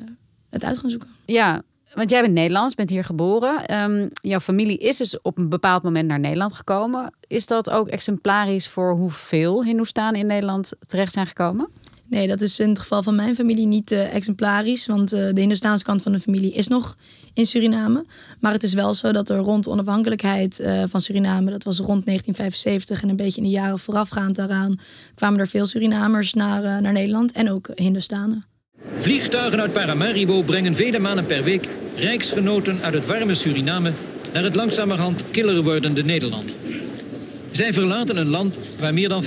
het 0.50 0.64
uit 0.64 0.78
gaan 0.78 0.90
zoeken. 0.90 1.08
Ja, 1.24 1.62
want 1.94 2.10
jij 2.10 2.20
bent 2.20 2.34
Nederlands, 2.34 2.74
bent 2.74 2.90
hier 2.90 3.04
geboren. 3.04 3.80
Um, 3.80 4.10
jouw 4.22 4.40
familie 4.40 4.78
is 4.78 4.96
dus 4.96 5.20
op 5.20 5.38
een 5.38 5.48
bepaald 5.48 5.82
moment 5.82 6.08
naar 6.08 6.20
Nederland 6.20 6.52
gekomen. 6.52 7.14
Is 7.26 7.46
dat 7.46 7.70
ook 7.70 7.88
exemplarisch 7.88 8.68
voor 8.68 8.92
hoeveel 8.92 9.64
Hindoestanen 9.64 10.20
in 10.20 10.26
Nederland 10.26 10.72
terecht 10.86 11.12
zijn 11.12 11.26
gekomen? 11.26 11.68
Nee, 12.10 12.26
dat 12.26 12.40
is 12.40 12.58
in 12.58 12.68
het 12.68 12.78
geval 12.78 13.02
van 13.02 13.14
mijn 13.14 13.34
familie 13.34 13.66
niet 13.66 13.90
uh, 13.92 14.14
exemplarisch. 14.14 14.86
Want 14.86 15.14
uh, 15.14 15.28
de 15.32 15.40
Hindoestaanse 15.40 15.84
kant 15.84 16.02
van 16.02 16.12
de 16.12 16.20
familie 16.20 16.52
is 16.52 16.68
nog 16.68 16.96
in 17.34 17.46
Suriname. 17.46 18.04
Maar 18.40 18.52
het 18.52 18.62
is 18.62 18.74
wel 18.74 18.94
zo 18.94 19.12
dat 19.12 19.30
er 19.30 19.36
rond 19.36 19.64
de 19.64 19.70
onafhankelijkheid 19.70 20.60
uh, 20.60 20.82
van 20.86 21.00
Suriname... 21.00 21.50
dat 21.50 21.64
was 21.64 21.76
rond 21.76 22.06
1975 22.06 23.02
en 23.02 23.08
een 23.08 23.16
beetje 23.16 23.40
in 23.40 23.46
de 23.46 23.52
jaren 23.52 23.78
voorafgaand 23.78 24.36
daaraan... 24.36 24.80
kwamen 25.14 25.40
er 25.40 25.48
veel 25.48 25.66
Surinamers 25.66 26.34
naar, 26.34 26.82
naar 26.82 26.92
Nederland 26.92 27.32
en 27.32 27.50
ook 27.50 27.68
Hindoestanen. 27.74 28.44
Vliegtuigen 28.98 29.60
uit 29.60 29.72
Paramaribo 29.72 30.42
brengen 30.42 30.74
vele 30.74 30.98
maanden 30.98 31.26
per 31.26 31.44
week... 31.44 31.68
rijksgenoten 31.96 32.78
uit 32.82 32.94
het 32.94 33.06
warme 33.06 33.34
Suriname... 33.34 33.92
naar 34.32 34.42
het 34.42 34.54
langzamerhand 34.54 35.24
killer 35.30 35.62
wordende 35.62 36.04
Nederland. 36.04 36.54
Zij 37.50 37.72
verlaten 37.72 38.16
een 38.16 38.28
land 38.28 38.60
waar 38.78 38.94
meer 38.94 39.08
dan 39.08 39.24
25% 39.24 39.26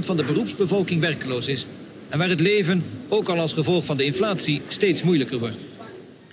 van 0.00 0.16
de 0.16 0.24
beroepsbevolking 0.24 1.00
werkloos 1.00 1.48
is... 1.48 1.66
en 2.14 2.20
waar 2.20 2.28
het 2.28 2.40
leven, 2.40 2.84
ook 3.08 3.28
al 3.28 3.38
als 3.38 3.52
gevolg 3.52 3.84
van 3.84 3.96
de 3.96 4.04
inflatie, 4.04 4.62
steeds 4.68 5.02
moeilijker 5.02 5.38
wordt. 5.38 5.56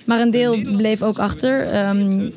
Maar 0.05 0.19
een 0.19 0.31
deel 0.31 0.61
bleef 0.61 1.01
ook 1.01 1.19
achter, 1.19 1.85
um, 1.89 2.33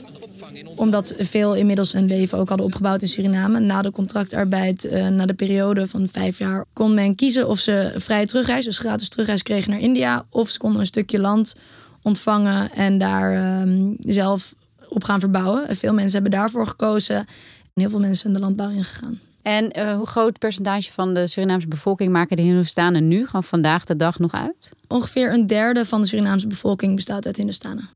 omdat 0.76 1.14
veel 1.18 1.54
inmiddels 1.54 1.92
hun 1.92 2.06
leven 2.06 2.38
ook 2.38 2.48
hadden 2.48 2.66
opgebouwd 2.66 3.02
in 3.02 3.08
Suriname. 3.08 3.60
Na 3.60 3.82
de 3.82 3.90
contractarbeid, 3.90 4.84
uh, 4.84 5.08
na 5.08 5.26
de 5.26 5.34
periode 5.34 5.86
van 5.86 6.08
vijf 6.12 6.38
jaar, 6.38 6.64
kon 6.72 6.94
men 6.94 7.14
kiezen 7.14 7.48
of 7.48 7.58
ze 7.58 7.92
vrije 7.96 8.26
terugreis, 8.26 8.64
dus 8.64 8.78
gratis 8.78 9.08
terugreis 9.08 9.42
kregen 9.42 9.70
naar 9.70 9.80
India, 9.80 10.24
of 10.30 10.48
ze 10.48 10.58
konden 10.58 10.80
een 10.80 10.86
stukje 10.86 11.20
land 11.20 11.54
ontvangen 12.02 12.72
en 12.72 12.98
daar 12.98 13.60
um, 13.60 13.96
zelf 14.00 14.54
op 14.88 15.04
gaan 15.04 15.20
verbouwen. 15.20 15.76
Veel 15.76 15.92
mensen 15.92 16.12
hebben 16.12 16.40
daarvoor 16.40 16.66
gekozen 16.66 17.16
en 17.16 17.26
heel 17.74 17.90
veel 17.90 18.00
mensen 18.00 18.18
zijn 18.18 18.32
de 18.32 18.40
landbouw 18.40 18.70
ingegaan. 18.70 19.20
En 19.44 19.78
uh, 19.78 19.96
hoe 19.96 20.06
groot 20.06 20.38
percentage 20.38 20.92
van 20.92 21.14
de 21.14 21.26
Surinaamse 21.26 21.68
bevolking 21.68 22.12
maken 22.12 22.36
de 22.36 22.42
Hindoestanen 22.42 23.08
nu, 23.08 23.26
gewoon 23.26 23.44
vandaag 23.44 23.84
de 23.84 23.96
dag 23.96 24.18
nog 24.18 24.32
uit? 24.32 24.70
Ongeveer 24.88 25.32
een 25.32 25.46
derde 25.46 25.84
van 25.84 26.00
de 26.00 26.06
Surinaamse 26.06 26.46
bevolking 26.46 26.94
bestaat 26.94 27.26
uit 27.26 27.36
Hindoestanen. 27.36 27.88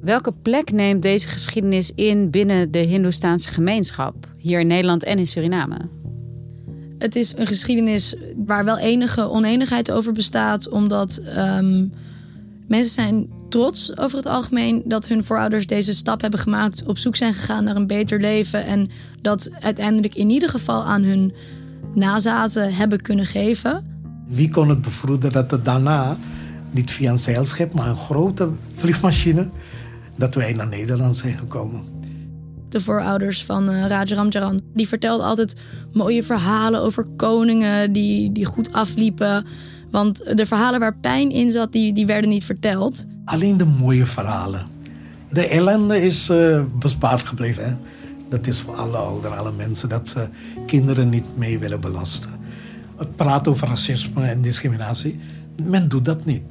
Welke 0.00 0.32
plek 0.32 0.72
neemt 0.72 1.02
deze 1.02 1.28
geschiedenis 1.28 1.92
in 1.94 2.30
binnen 2.30 2.70
de 2.70 2.78
Hindoestaanse 2.78 3.48
gemeenschap? 3.48 4.30
hier 4.42 4.60
in 4.60 4.66
Nederland 4.66 5.04
en 5.04 5.18
in 5.18 5.26
Suriname? 5.26 5.76
Het 6.98 7.16
is 7.16 7.36
een 7.36 7.46
geschiedenis 7.46 8.14
waar 8.36 8.64
wel 8.64 8.78
enige 8.78 9.30
oneenigheid 9.30 9.90
over 9.90 10.12
bestaat, 10.12 10.68
omdat 10.68 11.16
ehm, 11.16 11.86
mensen 12.72 12.92
zijn 12.92 13.28
trots 13.48 13.96
over 13.96 14.16
het 14.16 14.26
algemeen 14.26 14.82
dat 14.84 15.08
hun 15.08 15.24
voorouders 15.24 15.66
deze 15.66 15.94
stap 15.94 16.20
hebben 16.20 16.40
gemaakt, 16.40 16.86
op 16.86 16.98
zoek 16.98 17.16
zijn 17.16 17.34
gegaan 17.34 17.64
naar 17.64 17.76
een 17.76 17.86
beter 17.86 18.20
leven 18.20 18.64
en 18.64 18.90
dat 19.20 19.50
uiteindelijk 19.60 20.14
in 20.14 20.30
ieder 20.30 20.48
geval 20.48 20.84
aan 20.84 21.02
hun 21.02 21.32
nazaten 21.94 22.74
hebben 22.74 23.00
kunnen 23.00 23.26
geven. 23.26 24.00
Wie 24.28 24.50
kon 24.50 24.68
het 24.68 24.82
bevroeden 24.82 25.32
dat 25.32 25.50
het 25.50 25.64
daarna, 25.64 26.16
niet 26.70 26.90
via 26.90 27.10
een 27.10 27.18
zeilschip, 27.18 27.74
maar 27.74 27.88
een 27.88 27.96
grote 27.96 28.48
vliegmachine, 28.76 29.48
dat 30.16 30.34
wij 30.34 30.52
naar 30.52 30.68
Nederland 30.68 31.18
zijn 31.18 31.38
gekomen? 31.38 31.82
De 32.68 32.80
voorouders 32.80 33.44
van 33.44 33.70
uh, 33.70 33.86
Raja 33.86 34.14
Ramcharan, 34.14 34.60
die 34.74 34.88
vertelden 34.88 35.26
altijd 35.26 35.54
mooie 35.92 36.22
verhalen 36.22 36.80
over 36.80 37.06
koningen 37.16 37.92
die, 37.92 38.32
die 38.32 38.44
goed 38.44 38.72
afliepen. 38.72 39.46
Want 39.92 40.36
de 40.36 40.46
verhalen 40.46 40.80
waar 40.80 40.96
pijn 40.96 41.30
in 41.30 41.50
zat, 41.50 41.72
die, 41.72 41.92
die 41.92 42.06
werden 42.06 42.30
niet 42.30 42.44
verteld. 42.44 43.04
Alleen 43.24 43.56
de 43.56 43.64
mooie 43.64 44.06
verhalen. 44.06 44.66
De 45.30 45.46
ellende 45.46 46.00
is 46.02 46.30
uh, 46.30 46.62
bespaard 46.78 47.22
gebleven. 47.22 47.64
Hè? 47.64 47.74
Dat 48.28 48.46
is 48.46 48.58
voor 48.58 48.74
alle 48.74 48.96
ouderen, 48.96 49.38
alle 49.38 49.52
mensen, 49.52 49.88
dat 49.88 50.08
ze 50.08 50.26
kinderen 50.66 51.08
niet 51.08 51.36
mee 51.36 51.58
willen 51.58 51.80
belasten. 51.80 52.30
Het 52.96 53.16
praten 53.16 53.52
over 53.52 53.68
racisme 53.68 54.26
en 54.26 54.42
discriminatie, 54.42 55.18
men 55.62 55.88
doet 55.88 56.04
dat 56.04 56.24
niet. 56.24 56.42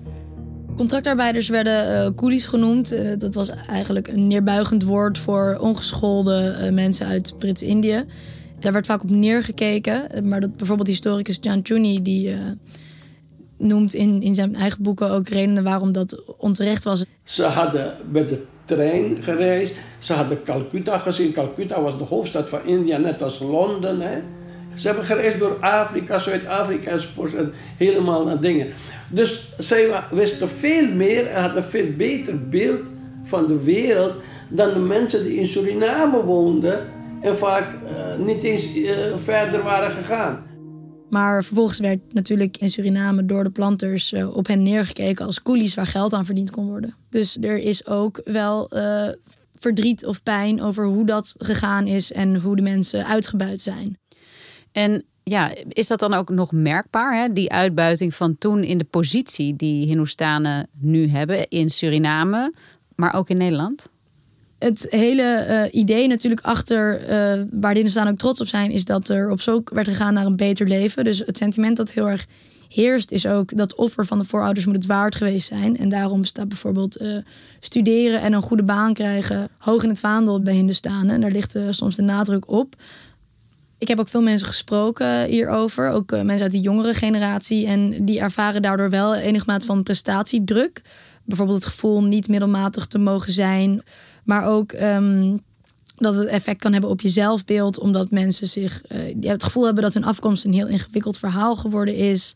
Contractarbeiders 0.75 1.49
werden 1.49 2.05
uh, 2.05 2.15
coolies 2.15 2.45
genoemd. 2.45 2.93
Uh, 2.93 3.17
dat 3.17 3.33
was 3.33 3.49
eigenlijk 3.49 4.07
een 4.07 4.27
neerbuigend 4.27 4.83
woord 4.83 5.17
voor 5.17 5.57
ongeschoolde 5.61 6.57
uh, 6.61 6.73
mensen 6.73 7.05
uit 7.05 7.35
Brits-Indië. 7.37 8.05
Daar 8.59 8.73
werd 8.73 8.85
vaak 8.85 9.03
op 9.03 9.09
neergekeken. 9.09 10.27
Maar 10.27 10.39
dat, 10.39 10.57
bijvoorbeeld 10.57 10.87
historicus 10.87 11.37
John 11.41 11.59
Chooney, 11.63 11.99
die 12.01 12.35
noemt 13.61 13.93
in, 13.93 14.21
in 14.21 14.35
zijn 14.35 14.55
eigen 14.55 14.83
boeken 14.83 15.09
ook 15.09 15.27
redenen 15.27 15.63
waarom 15.63 15.91
dat 15.91 16.23
onterecht 16.37 16.83
was. 16.83 17.05
Ze 17.23 17.43
hadden 17.43 17.93
met 18.11 18.29
de 18.29 18.43
trein 18.65 19.17
gereisd. 19.23 19.73
Ze 19.99 20.13
hadden 20.13 20.43
Calcutta 20.43 20.97
gezien. 20.97 21.33
Calcutta 21.33 21.81
was 21.81 21.97
de 21.97 22.03
hoofdstad 22.03 22.49
van 22.49 22.65
India, 22.65 22.97
net 22.97 23.21
als 23.21 23.39
Londen. 23.39 24.01
Hè? 24.01 24.19
Ze 24.75 24.87
hebben 24.87 25.05
gereisd 25.05 25.39
door 25.39 25.57
Afrika, 25.59 26.19
Zuid-Afrika 26.19 26.91
enzovoort. 26.91 27.35
En 27.35 27.53
helemaal 27.77 28.25
naar 28.25 28.39
dingen. 28.39 28.67
Dus 29.11 29.51
zij 29.57 29.89
wisten 30.11 30.49
veel 30.49 30.87
meer 30.95 31.27
en 31.27 31.41
hadden 31.41 31.63
veel 31.63 31.87
beter 31.97 32.49
beeld 32.49 32.81
van 33.23 33.47
de 33.47 33.63
wereld 33.63 34.13
dan 34.49 34.73
de 34.73 34.79
mensen 34.79 35.23
die 35.23 35.39
in 35.39 35.47
Suriname 35.47 36.23
woonden 36.23 36.87
en 37.21 37.37
vaak 37.37 37.67
uh, 37.83 38.25
niet 38.25 38.43
eens 38.43 38.75
uh, 38.75 38.95
verder 39.23 39.63
waren 39.63 39.91
gegaan. 39.91 40.43
Maar 41.11 41.43
vervolgens 41.43 41.79
werd 41.79 42.13
natuurlijk 42.13 42.57
in 42.57 42.69
Suriname 42.69 43.25
door 43.25 43.43
de 43.43 43.49
planters 43.49 44.11
uh, 44.11 44.35
op 44.35 44.47
hen 44.47 44.63
neergekeken 44.63 45.25
als 45.25 45.41
coolies 45.41 45.73
waar 45.73 45.87
geld 45.87 46.13
aan 46.13 46.25
verdiend 46.25 46.51
kon 46.51 46.67
worden. 46.67 46.95
Dus 47.09 47.37
er 47.41 47.57
is 47.57 47.85
ook 47.85 48.21
wel 48.25 48.69
verdriet 49.55 50.05
of 50.05 50.23
pijn 50.23 50.61
over 50.61 50.85
hoe 50.85 51.05
dat 51.05 51.35
gegaan 51.37 51.87
is 51.87 52.11
en 52.11 52.35
hoe 52.35 52.55
de 52.55 52.61
mensen 52.61 53.05
uitgebuit 53.05 53.61
zijn. 53.61 53.97
En 54.71 55.05
ja, 55.23 55.51
is 55.67 55.87
dat 55.87 55.99
dan 55.99 56.13
ook 56.13 56.29
nog 56.29 56.51
merkbaar, 56.51 57.21
hè? 57.21 57.33
die 57.33 57.51
uitbuiting 57.51 58.13
van 58.13 58.37
toen 58.37 58.63
in 58.63 58.77
de 58.77 58.83
positie 58.83 59.55
die 59.55 59.85
Hindoestanen 59.85 60.67
nu 60.79 61.07
hebben 61.07 61.47
in 61.47 61.69
Suriname, 61.69 62.53
maar 62.95 63.13
ook 63.13 63.29
in 63.29 63.37
Nederland? 63.37 63.89
Het 64.63 64.87
hele 64.89 65.45
uh, 65.49 65.79
idee 65.79 66.07
natuurlijk 66.07 66.41
achter 66.41 67.01
uh, 67.01 67.43
waar 67.51 67.73
Hindoestanen 67.73 68.11
ook 68.11 68.19
trots 68.19 68.41
op 68.41 68.47
zijn, 68.47 68.71
is 68.71 68.85
dat 68.85 69.09
er 69.09 69.29
op 69.29 69.41
zoek 69.41 69.69
werd 69.69 69.87
gegaan 69.87 70.13
naar 70.13 70.25
een 70.25 70.35
beter 70.35 70.67
leven. 70.67 71.03
Dus 71.03 71.23
het 71.25 71.37
sentiment 71.37 71.77
dat 71.77 71.91
heel 71.91 72.09
erg 72.09 72.25
heerst, 72.69 73.11
is 73.11 73.25
ook 73.25 73.57
dat 73.57 73.75
offer 73.75 74.05
van 74.05 74.17
de 74.17 74.23
voorouders 74.23 74.65
moet 74.65 74.75
het 74.75 74.85
waard 74.85 75.15
geweest 75.15 75.47
zijn. 75.47 75.77
En 75.77 75.89
daarom 75.89 76.23
staat 76.23 76.47
bijvoorbeeld 76.47 77.01
uh, 77.01 77.17
studeren 77.59 78.21
en 78.21 78.33
een 78.33 78.41
goede 78.41 78.63
baan 78.63 78.93
krijgen 78.93 79.49
hoog 79.57 79.83
in 79.83 79.89
het 79.89 79.99
vaandel 79.99 80.41
bij 80.41 80.53
Hindoestanen. 80.53 81.15
En 81.15 81.21
daar 81.21 81.31
ligt 81.31 81.57
soms 81.69 81.95
de 81.95 82.01
nadruk 82.01 82.49
op. 82.49 82.75
Ik 83.77 83.87
heb 83.87 83.99
ook 83.99 84.09
veel 84.09 84.21
mensen 84.21 84.47
gesproken 84.47 85.25
hierover, 85.25 85.89
ook 85.89 86.11
mensen 86.11 86.41
uit 86.41 86.51
de 86.51 86.59
jongere 86.59 86.93
generatie. 86.93 87.67
En 87.67 88.05
die 88.05 88.19
ervaren 88.19 88.61
daardoor 88.61 88.89
wel 88.89 89.15
enig 89.15 89.45
maat 89.45 89.65
van 89.65 89.83
prestatiedruk. 89.83 90.81
Bijvoorbeeld 91.25 91.63
het 91.63 91.73
gevoel 91.73 92.03
niet 92.03 92.27
middelmatig 92.27 92.87
te 92.87 92.97
mogen 92.97 93.31
zijn. 93.31 93.83
Maar 94.23 94.45
ook 94.45 94.71
um, 94.71 95.41
dat 95.95 96.15
het 96.15 96.27
effect 96.27 96.61
kan 96.61 96.71
hebben 96.71 96.89
op 96.89 97.01
je 97.01 97.09
zelfbeeld, 97.09 97.79
omdat 97.79 98.11
mensen 98.11 98.47
zich 98.47 98.81
uh, 98.89 99.31
het 99.31 99.43
gevoel 99.43 99.65
hebben 99.65 99.83
dat 99.83 99.93
hun 99.93 100.03
afkomst 100.03 100.45
een 100.45 100.53
heel 100.53 100.67
ingewikkeld 100.67 101.17
verhaal 101.17 101.55
geworden 101.55 101.95
is. 101.95 102.33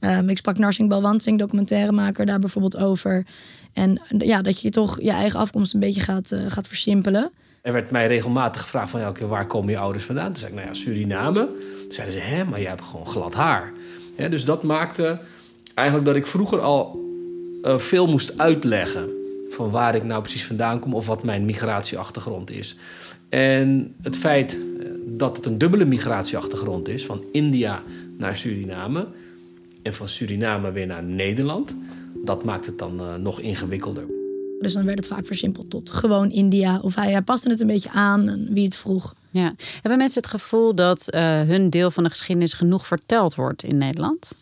Um, 0.00 0.28
ik 0.28 0.36
sprak 0.36 0.58
Narsing 0.58 0.88
Balwansing, 0.88 1.38
documentairemaker, 1.38 2.26
daar 2.26 2.38
bijvoorbeeld 2.38 2.76
over. 2.76 3.26
En 3.72 4.00
ja, 4.18 4.42
dat 4.42 4.60
je 4.60 4.70
toch 4.70 5.00
je 5.00 5.10
eigen 5.10 5.40
afkomst 5.40 5.74
een 5.74 5.80
beetje 5.80 6.00
gaat, 6.00 6.32
uh, 6.32 6.44
gaat 6.48 6.68
versimpelen. 6.68 7.30
Er 7.62 7.72
werd 7.72 7.90
mij 7.90 8.06
regelmatig 8.06 8.62
gevraagd 8.62 8.90
van, 8.90 9.00
ja, 9.00 9.08
okay, 9.08 9.26
waar 9.26 9.46
komen 9.46 9.70
je 9.70 9.78
ouders 9.78 10.04
vandaan? 10.04 10.26
Toen 10.26 10.36
zei 10.36 10.50
ik, 10.50 10.56
nou 10.56 10.68
ja, 10.68 10.74
Suriname. 10.74 11.46
Toen 11.82 11.92
zeiden 11.92 12.16
ze, 12.16 12.20
hè, 12.20 12.44
maar 12.44 12.60
jij 12.60 12.68
hebt 12.68 12.84
gewoon 12.84 13.06
glad 13.06 13.34
haar. 13.34 13.72
Dus 14.16 14.44
dat 14.44 14.62
maakte 14.62 15.18
eigenlijk 15.74 16.06
dat 16.06 16.16
ik 16.16 16.26
vroeger 16.26 16.60
al 16.60 17.00
uh, 17.62 17.78
veel 17.78 18.06
moest 18.06 18.38
uitleggen... 18.38 19.20
van 19.54 19.70
waar 19.70 19.94
ik 19.94 20.04
nou 20.04 20.20
precies 20.20 20.46
vandaan 20.46 20.78
kom 20.78 20.94
of 20.94 21.06
wat 21.06 21.22
mijn 21.22 21.44
migratieachtergrond 21.44 22.50
is. 22.50 22.76
En 23.28 23.94
het 24.02 24.16
feit 24.16 24.54
uh, 24.54 24.86
dat 25.06 25.36
het 25.36 25.46
een 25.46 25.58
dubbele 25.58 25.84
migratieachtergrond 25.84 26.88
is... 26.88 27.06
van 27.06 27.24
India 27.32 27.82
naar 28.18 28.36
Suriname 28.36 29.06
en 29.82 29.94
van 29.94 30.08
Suriname 30.08 30.72
weer 30.72 30.86
naar 30.86 31.02
Nederland... 31.02 31.74
dat 32.24 32.44
maakt 32.44 32.66
het 32.66 32.78
dan 32.78 33.00
uh, 33.00 33.14
nog 33.14 33.40
ingewikkelder. 33.40 34.04
Dus 34.60 34.72
dan 34.72 34.84
werd 34.84 34.98
het 34.98 35.06
vaak 35.06 35.26
versimpeld 35.26 35.70
tot 35.70 35.90
gewoon 35.90 36.30
India. 36.30 36.78
Of 36.78 36.94
hij, 36.94 37.10
hij 37.10 37.22
paste 37.22 37.48
het 37.48 37.60
een 37.60 37.66
beetje 37.66 37.90
aan 37.90 38.46
wie 38.50 38.64
het 38.64 38.76
vroeg. 38.76 39.14
Ja. 39.30 39.54
Hebben 39.72 39.98
mensen 39.98 40.22
het 40.22 40.30
gevoel 40.30 40.74
dat 40.74 41.14
uh, 41.14 41.20
hun 41.40 41.70
deel 41.70 41.90
van 41.90 42.02
de 42.02 42.10
geschiedenis 42.10 42.52
genoeg 42.52 42.86
verteld 42.86 43.34
wordt 43.34 43.62
in 43.62 43.78
Nederland? 43.78 44.40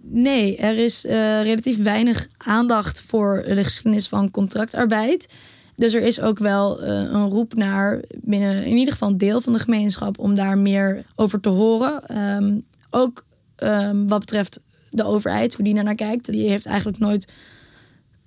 Nee, 0.00 0.56
er 0.56 0.78
is 0.78 1.04
uh, 1.04 1.42
relatief 1.42 1.82
weinig 1.82 2.26
aandacht 2.36 3.02
voor 3.02 3.42
de 3.46 3.64
geschiedenis 3.64 4.08
van 4.08 4.30
contractarbeid. 4.30 5.28
Dus 5.76 5.94
er 5.94 6.02
is 6.02 6.20
ook 6.20 6.38
wel 6.38 6.82
uh, 6.82 6.88
een 6.88 7.28
roep 7.28 7.54
naar 7.54 8.02
binnen 8.14 8.64
in 8.64 8.76
ieder 8.76 8.92
geval 8.92 9.08
een 9.08 9.18
deel 9.18 9.40
van 9.40 9.52
de 9.52 9.58
gemeenschap 9.58 10.18
om 10.18 10.34
daar 10.34 10.58
meer 10.58 11.04
over 11.14 11.40
te 11.40 11.48
horen. 11.48 12.18
Um, 12.18 12.64
ook 12.90 13.24
um, 13.56 14.08
wat 14.08 14.20
betreft 14.20 14.60
de 14.90 15.04
overheid, 15.04 15.54
hoe 15.54 15.64
die 15.64 15.74
naar 15.74 15.94
kijkt. 15.94 16.32
Die 16.32 16.48
heeft 16.48 16.66
eigenlijk 16.66 16.98
nooit 16.98 17.32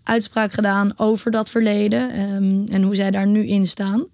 uitspraak 0.03 0.51
gedaan 0.51 0.99
over 0.99 1.31
dat 1.31 1.49
verleden 1.49 2.19
um, 2.19 2.65
en 2.67 2.81
hoe 2.81 2.95
zij 2.95 3.12
daar 3.12 3.27
nu 3.27 3.47
in 3.47 3.65
staan. 3.65 4.05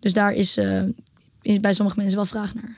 Dus 0.00 0.12
daar 0.12 0.32
is, 0.32 0.58
uh, 0.58 0.82
is 1.42 1.60
bij 1.60 1.72
sommige 1.72 1.98
mensen 1.98 2.16
wel 2.16 2.26
vraag 2.26 2.54
naar. 2.54 2.76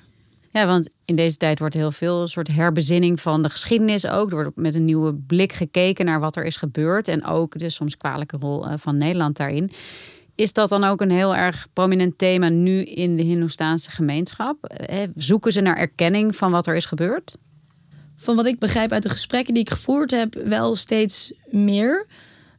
Ja, 0.51 0.67
want 0.67 0.89
in 1.05 1.17
deze 1.17 1.37
tijd 1.37 1.59
wordt 1.59 1.75
heel 1.75 1.91
veel 1.91 2.23
een 2.23 2.29
soort 2.29 2.49
herbezinning 2.49 3.21
van 3.21 3.43
de 3.43 3.51
geschiedenis 3.51 4.07
ook. 4.07 4.31
Er 4.31 4.37
wordt 4.37 4.57
met 4.57 4.75
een 4.75 4.85
nieuwe 4.85 5.15
blik 5.15 5.53
gekeken 5.53 6.05
naar 6.05 6.21
wat 6.21 6.37
er 6.37 6.45
is 6.45 6.57
gebeurd. 6.57 7.09
En 7.09 7.25
ook 7.25 7.59
de 7.59 7.71
soms 7.71 7.97
kwalijke 7.97 8.37
rol 8.37 8.67
uh, 8.67 8.73
van 8.77 8.97
Nederland 8.97 9.37
daarin. 9.37 9.71
Is 10.35 10.53
dat 10.53 10.69
dan 10.69 10.85
ook 10.85 11.01
een 11.01 11.11
heel 11.11 11.37
erg 11.37 11.67
prominent 11.73 12.19
thema 12.19 12.49
nu 12.49 12.83
in 12.83 13.17
de 13.17 13.23
Hindoestaanse 13.23 13.91
gemeenschap? 13.91 14.65
Eh, 14.65 15.03
zoeken 15.17 15.53
ze 15.53 15.61
naar 15.61 15.77
erkenning 15.77 16.37
van 16.37 16.51
wat 16.51 16.67
er 16.67 16.77
is 16.77 16.85
gebeurd? 16.85 17.37
Van 18.17 18.37
wat 18.37 18.47
ik 18.47 18.59
begrijp 18.59 18.93
uit 18.93 19.03
de 19.03 19.09
gesprekken 19.09 19.55
die 19.55 19.63
ik 19.63 19.71
gevoerd 19.71 20.11
heb, 20.11 20.35
wel 20.35 20.77
steeds 20.77 21.33
meer. 21.51 22.07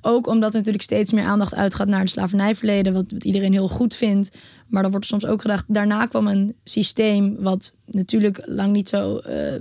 Ook 0.02 0.28
omdat 0.28 0.50
er 0.50 0.58
natuurlijk 0.58 0.84
steeds 0.84 1.12
meer 1.12 1.24
aandacht 1.24 1.56
uitgaat 1.56 1.88
naar 1.88 2.00
het 2.00 2.10
slavernijverleden, 2.10 2.94
wat, 2.94 3.12
iedereen 3.12 3.52
heel 3.52 3.68
goed 3.68 3.96
vindt. 3.96 4.38
Maar 4.68 4.82
dan 4.82 4.92
wordt 4.92 5.06
soms 5.06 5.26
ook 5.26 5.42
gedacht, 5.42 5.64
daarna 5.68 6.06
kwam 6.06 6.28
een 6.28 6.56
systeem 6.64 7.36
wat 7.40 7.76
natuurlijk 7.86 8.42
lang 8.46 8.72
niet 8.72 8.90
zo 8.90 9.22
uh, 9.28 9.56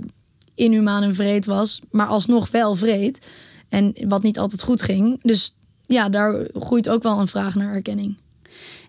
inhumaan 0.55 1.03
en 1.03 1.15
vreed 1.15 1.45
was, 1.45 1.81
maar 1.91 2.07
alsnog 2.07 2.51
wel 2.51 2.75
vreed. 2.75 3.27
En 3.69 3.95
wat 4.07 4.23
niet 4.23 4.39
altijd 4.39 4.63
goed 4.63 4.81
ging. 4.81 5.19
Dus 5.21 5.55
ja, 5.85 6.09
daar 6.09 6.47
groeit 6.53 6.89
ook 6.89 7.03
wel 7.03 7.19
een 7.19 7.27
vraag 7.27 7.55
naar 7.55 7.73
erkenning. 7.73 8.17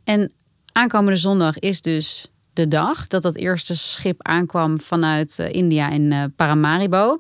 En 0.05 0.33
aankomende 0.73 1.19
zondag 1.19 1.59
is 1.59 1.81
dus 1.81 2.31
de 2.53 2.69
dag 2.69 3.07
dat 3.07 3.23
dat 3.23 3.37
eerste 3.37 3.77
schip 3.77 4.23
aankwam 4.23 4.81
vanuit 4.81 5.37
uh, 5.41 5.53
India 5.53 5.91
in 5.91 6.11
uh, 6.11 6.25
Paramaribo. 6.37 7.19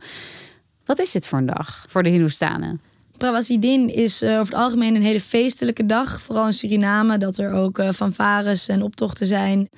Wat 0.85 0.99
is 0.99 1.11
dit 1.11 1.27
voor 1.27 1.38
een 1.38 1.47
dag 1.47 1.85
voor 1.88 2.03
de 2.03 2.09
Hindoestanen? 2.09 2.81
Prawasidin 3.21 3.95
is 3.95 4.23
uh, 4.23 4.31
over 4.31 4.53
het 4.53 4.63
algemeen 4.63 4.95
een 4.95 5.03
hele 5.03 5.21
feestelijke 5.21 5.87
dag. 5.87 6.21
Vooral 6.21 6.47
in 6.47 6.53
Suriname, 6.53 7.19
dat 7.19 7.39
er 7.39 7.53
ook 7.53 7.79
uh, 7.79 7.89
fanfares 7.91 8.69
en 8.69 8.83
optochten 8.83 9.27
zijn. 9.27 9.69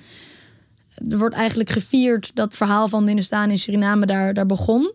Er 1.09 1.17
wordt 1.17 1.35
eigenlijk 1.35 1.69
gevierd 1.69 2.31
dat 2.33 2.45
het 2.45 2.57
verhaal 2.57 2.87
van 2.87 3.01
de 3.01 3.07
Hindustanen 3.07 3.49
in 3.49 3.57
Suriname 3.57 4.05
daar, 4.05 4.33
daar 4.33 4.45
begon. 4.45 4.93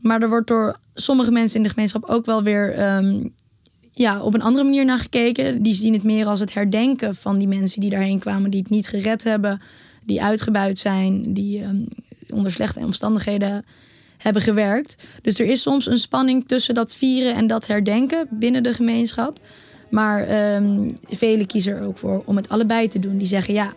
Maar 0.00 0.22
er 0.22 0.28
wordt 0.28 0.46
door 0.46 0.76
sommige 0.94 1.30
mensen 1.30 1.56
in 1.56 1.62
de 1.62 1.68
gemeenschap 1.68 2.04
ook 2.04 2.24
wel 2.24 2.42
weer 2.42 2.94
um, 2.96 3.32
ja, 3.92 4.20
op 4.20 4.34
een 4.34 4.42
andere 4.42 4.64
manier 4.64 4.84
naar 4.84 4.98
gekeken. 4.98 5.62
Die 5.62 5.74
zien 5.74 5.92
het 5.92 6.02
meer 6.02 6.26
als 6.26 6.40
het 6.40 6.54
herdenken 6.54 7.14
van 7.14 7.38
die 7.38 7.48
mensen 7.48 7.80
die 7.80 7.90
daarheen 7.90 8.18
kwamen, 8.18 8.50
die 8.50 8.60
het 8.60 8.70
niet 8.70 8.88
gered 8.88 9.24
hebben. 9.24 9.60
die 10.04 10.22
uitgebuit 10.22 10.78
zijn, 10.78 11.32
die 11.32 11.62
ehm, 11.62 11.82
onder 12.28 12.52
slechte 12.52 12.80
omstandigheden 12.80 13.64
hebben 14.22 14.42
gewerkt. 14.42 14.96
Dus 15.22 15.38
er 15.38 15.46
is 15.46 15.62
soms 15.62 15.86
een 15.86 15.98
spanning 15.98 16.48
tussen 16.48 16.74
dat 16.74 16.96
vieren 16.96 17.34
en 17.34 17.46
dat 17.46 17.66
herdenken 17.66 18.26
binnen 18.30 18.62
de 18.62 18.74
gemeenschap. 18.74 19.38
Maar 19.90 20.54
um, 20.54 20.86
velen 21.08 21.46
kiezen 21.46 21.76
er 21.76 21.82
ook 21.82 21.98
voor 21.98 22.22
om 22.24 22.36
het 22.36 22.48
allebei 22.48 22.88
te 22.88 22.98
doen. 22.98 23.18
Die 23.18 23.26
zeggen 23.26 23.54
ja, 23.54 23.72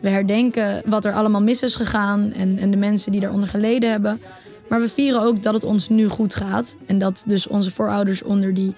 we 0.00 0.08
herdenken 0.08 0.82
wat 0.86 1.04
er 1.04 1.12
allemaal 1.12 1.42
mis 1.42 1.62
is 1.62 1.74
gegaan 1.74 2.32
en, 2.32 2.58
en 2.58 2.70
de 2.70 2.76
mensen 2.76 3.12
die 3.12 3.20
daaronder 3.20 3.48
geleden 3.48 3.90
hebben. 3.90 4.20
Maar 4.68 4.80
we 4.80 4.88
vieren 4.88 5.22
ook 5.22 5.42
dat 5.42 5.54
het 5.54 5.64
ons 5.64 5.88
nu 5.88 6.08
goed 6.08 6.34
gaat. 6.34 6.76
En 6.86 6.98
dat 6.98 7.24
dus 7.26 7.46
onze 7.46 7.70
voorouders 7.70 8.22
onder 8.22 8.54
die 8.54 8.74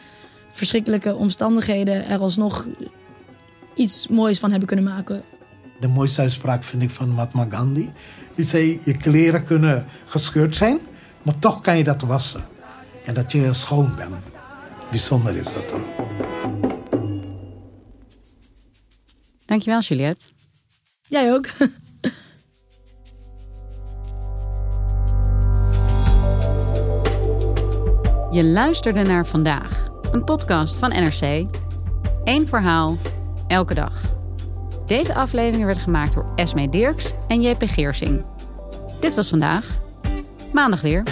verschrikkelijke 0.50 1.14
omstandigheden 1.14 2.06
er 2.06 2.18
alsnog 2.18 2.66
iets 3.74 4.08
moois 4.08 4.38
van 4.38 4.50
hebben 4.50 4.68
kunnen 4.68 4.84
maken. 4.84 5.22
De 5.80 5.88
mooiste 5.88 6.20
uitspraak 6.20 6.64
vind 6.64 6.82
ik 6.82 6.90
van 6.90 7.08
Mahatma 7.08 7.46
Gandhi. 7.50 7.90
Die 8.34 8.44
zei, 8.44 8.80
je 8.84 8.96
kleren 8.96 9.44
kunnen 9.44 9.86
gescheurd 10.04 10.56
zijn, 10.56 10.78
maar 11.24 11.38
toch 11.38 11.60
kan 11.60 11.76
je 11.76 11.84
dat 11.84 12.02
wassen. 12.02 12.44
En 13.04 13.14
dat 13.14 13.32
je 13.32 13.52
schoon 13.52 13.94
bent. 13.96 14.14
Bijzonder 14.90 15.36
is 15.36 15.52
dat 15.52 15.68
dan. 15.68 15.84
Dankjewel, 19.46 19.80
Juliette. 19.80 20.24
Jij 21.02 21.32
ook. 21.32 21.46
Je 28.30 28.44
luisterde 28.44 29.02
naar 29.02 29.26
vandaag, 29.26 29.90
een 30.12 30.24
podcast 30.24 30.78
van 30.78 30.88
NRC. 30.88 31.46
Eén 32.24 32.48
verhaal, 32.48 32.96
elke 33.46 33.74
dag. 33.74 34.02
Deze 34.86 35.14
aflevering 35.14 35.64
werd 35.64 35.78
gemaakt 35.78 36.14
door 36.14 36.32
Esme 36.36 36.68
Dirks 36.68 37.12
en 37.28 37.42
JP 37.42 37.62
Geersing. 37.66 38.24
Dit 39.00 39.14
was 39.14 39.28
vandaag. 39.28 39.83
Maandag 40.54 40.80
weer. 40.80 41.02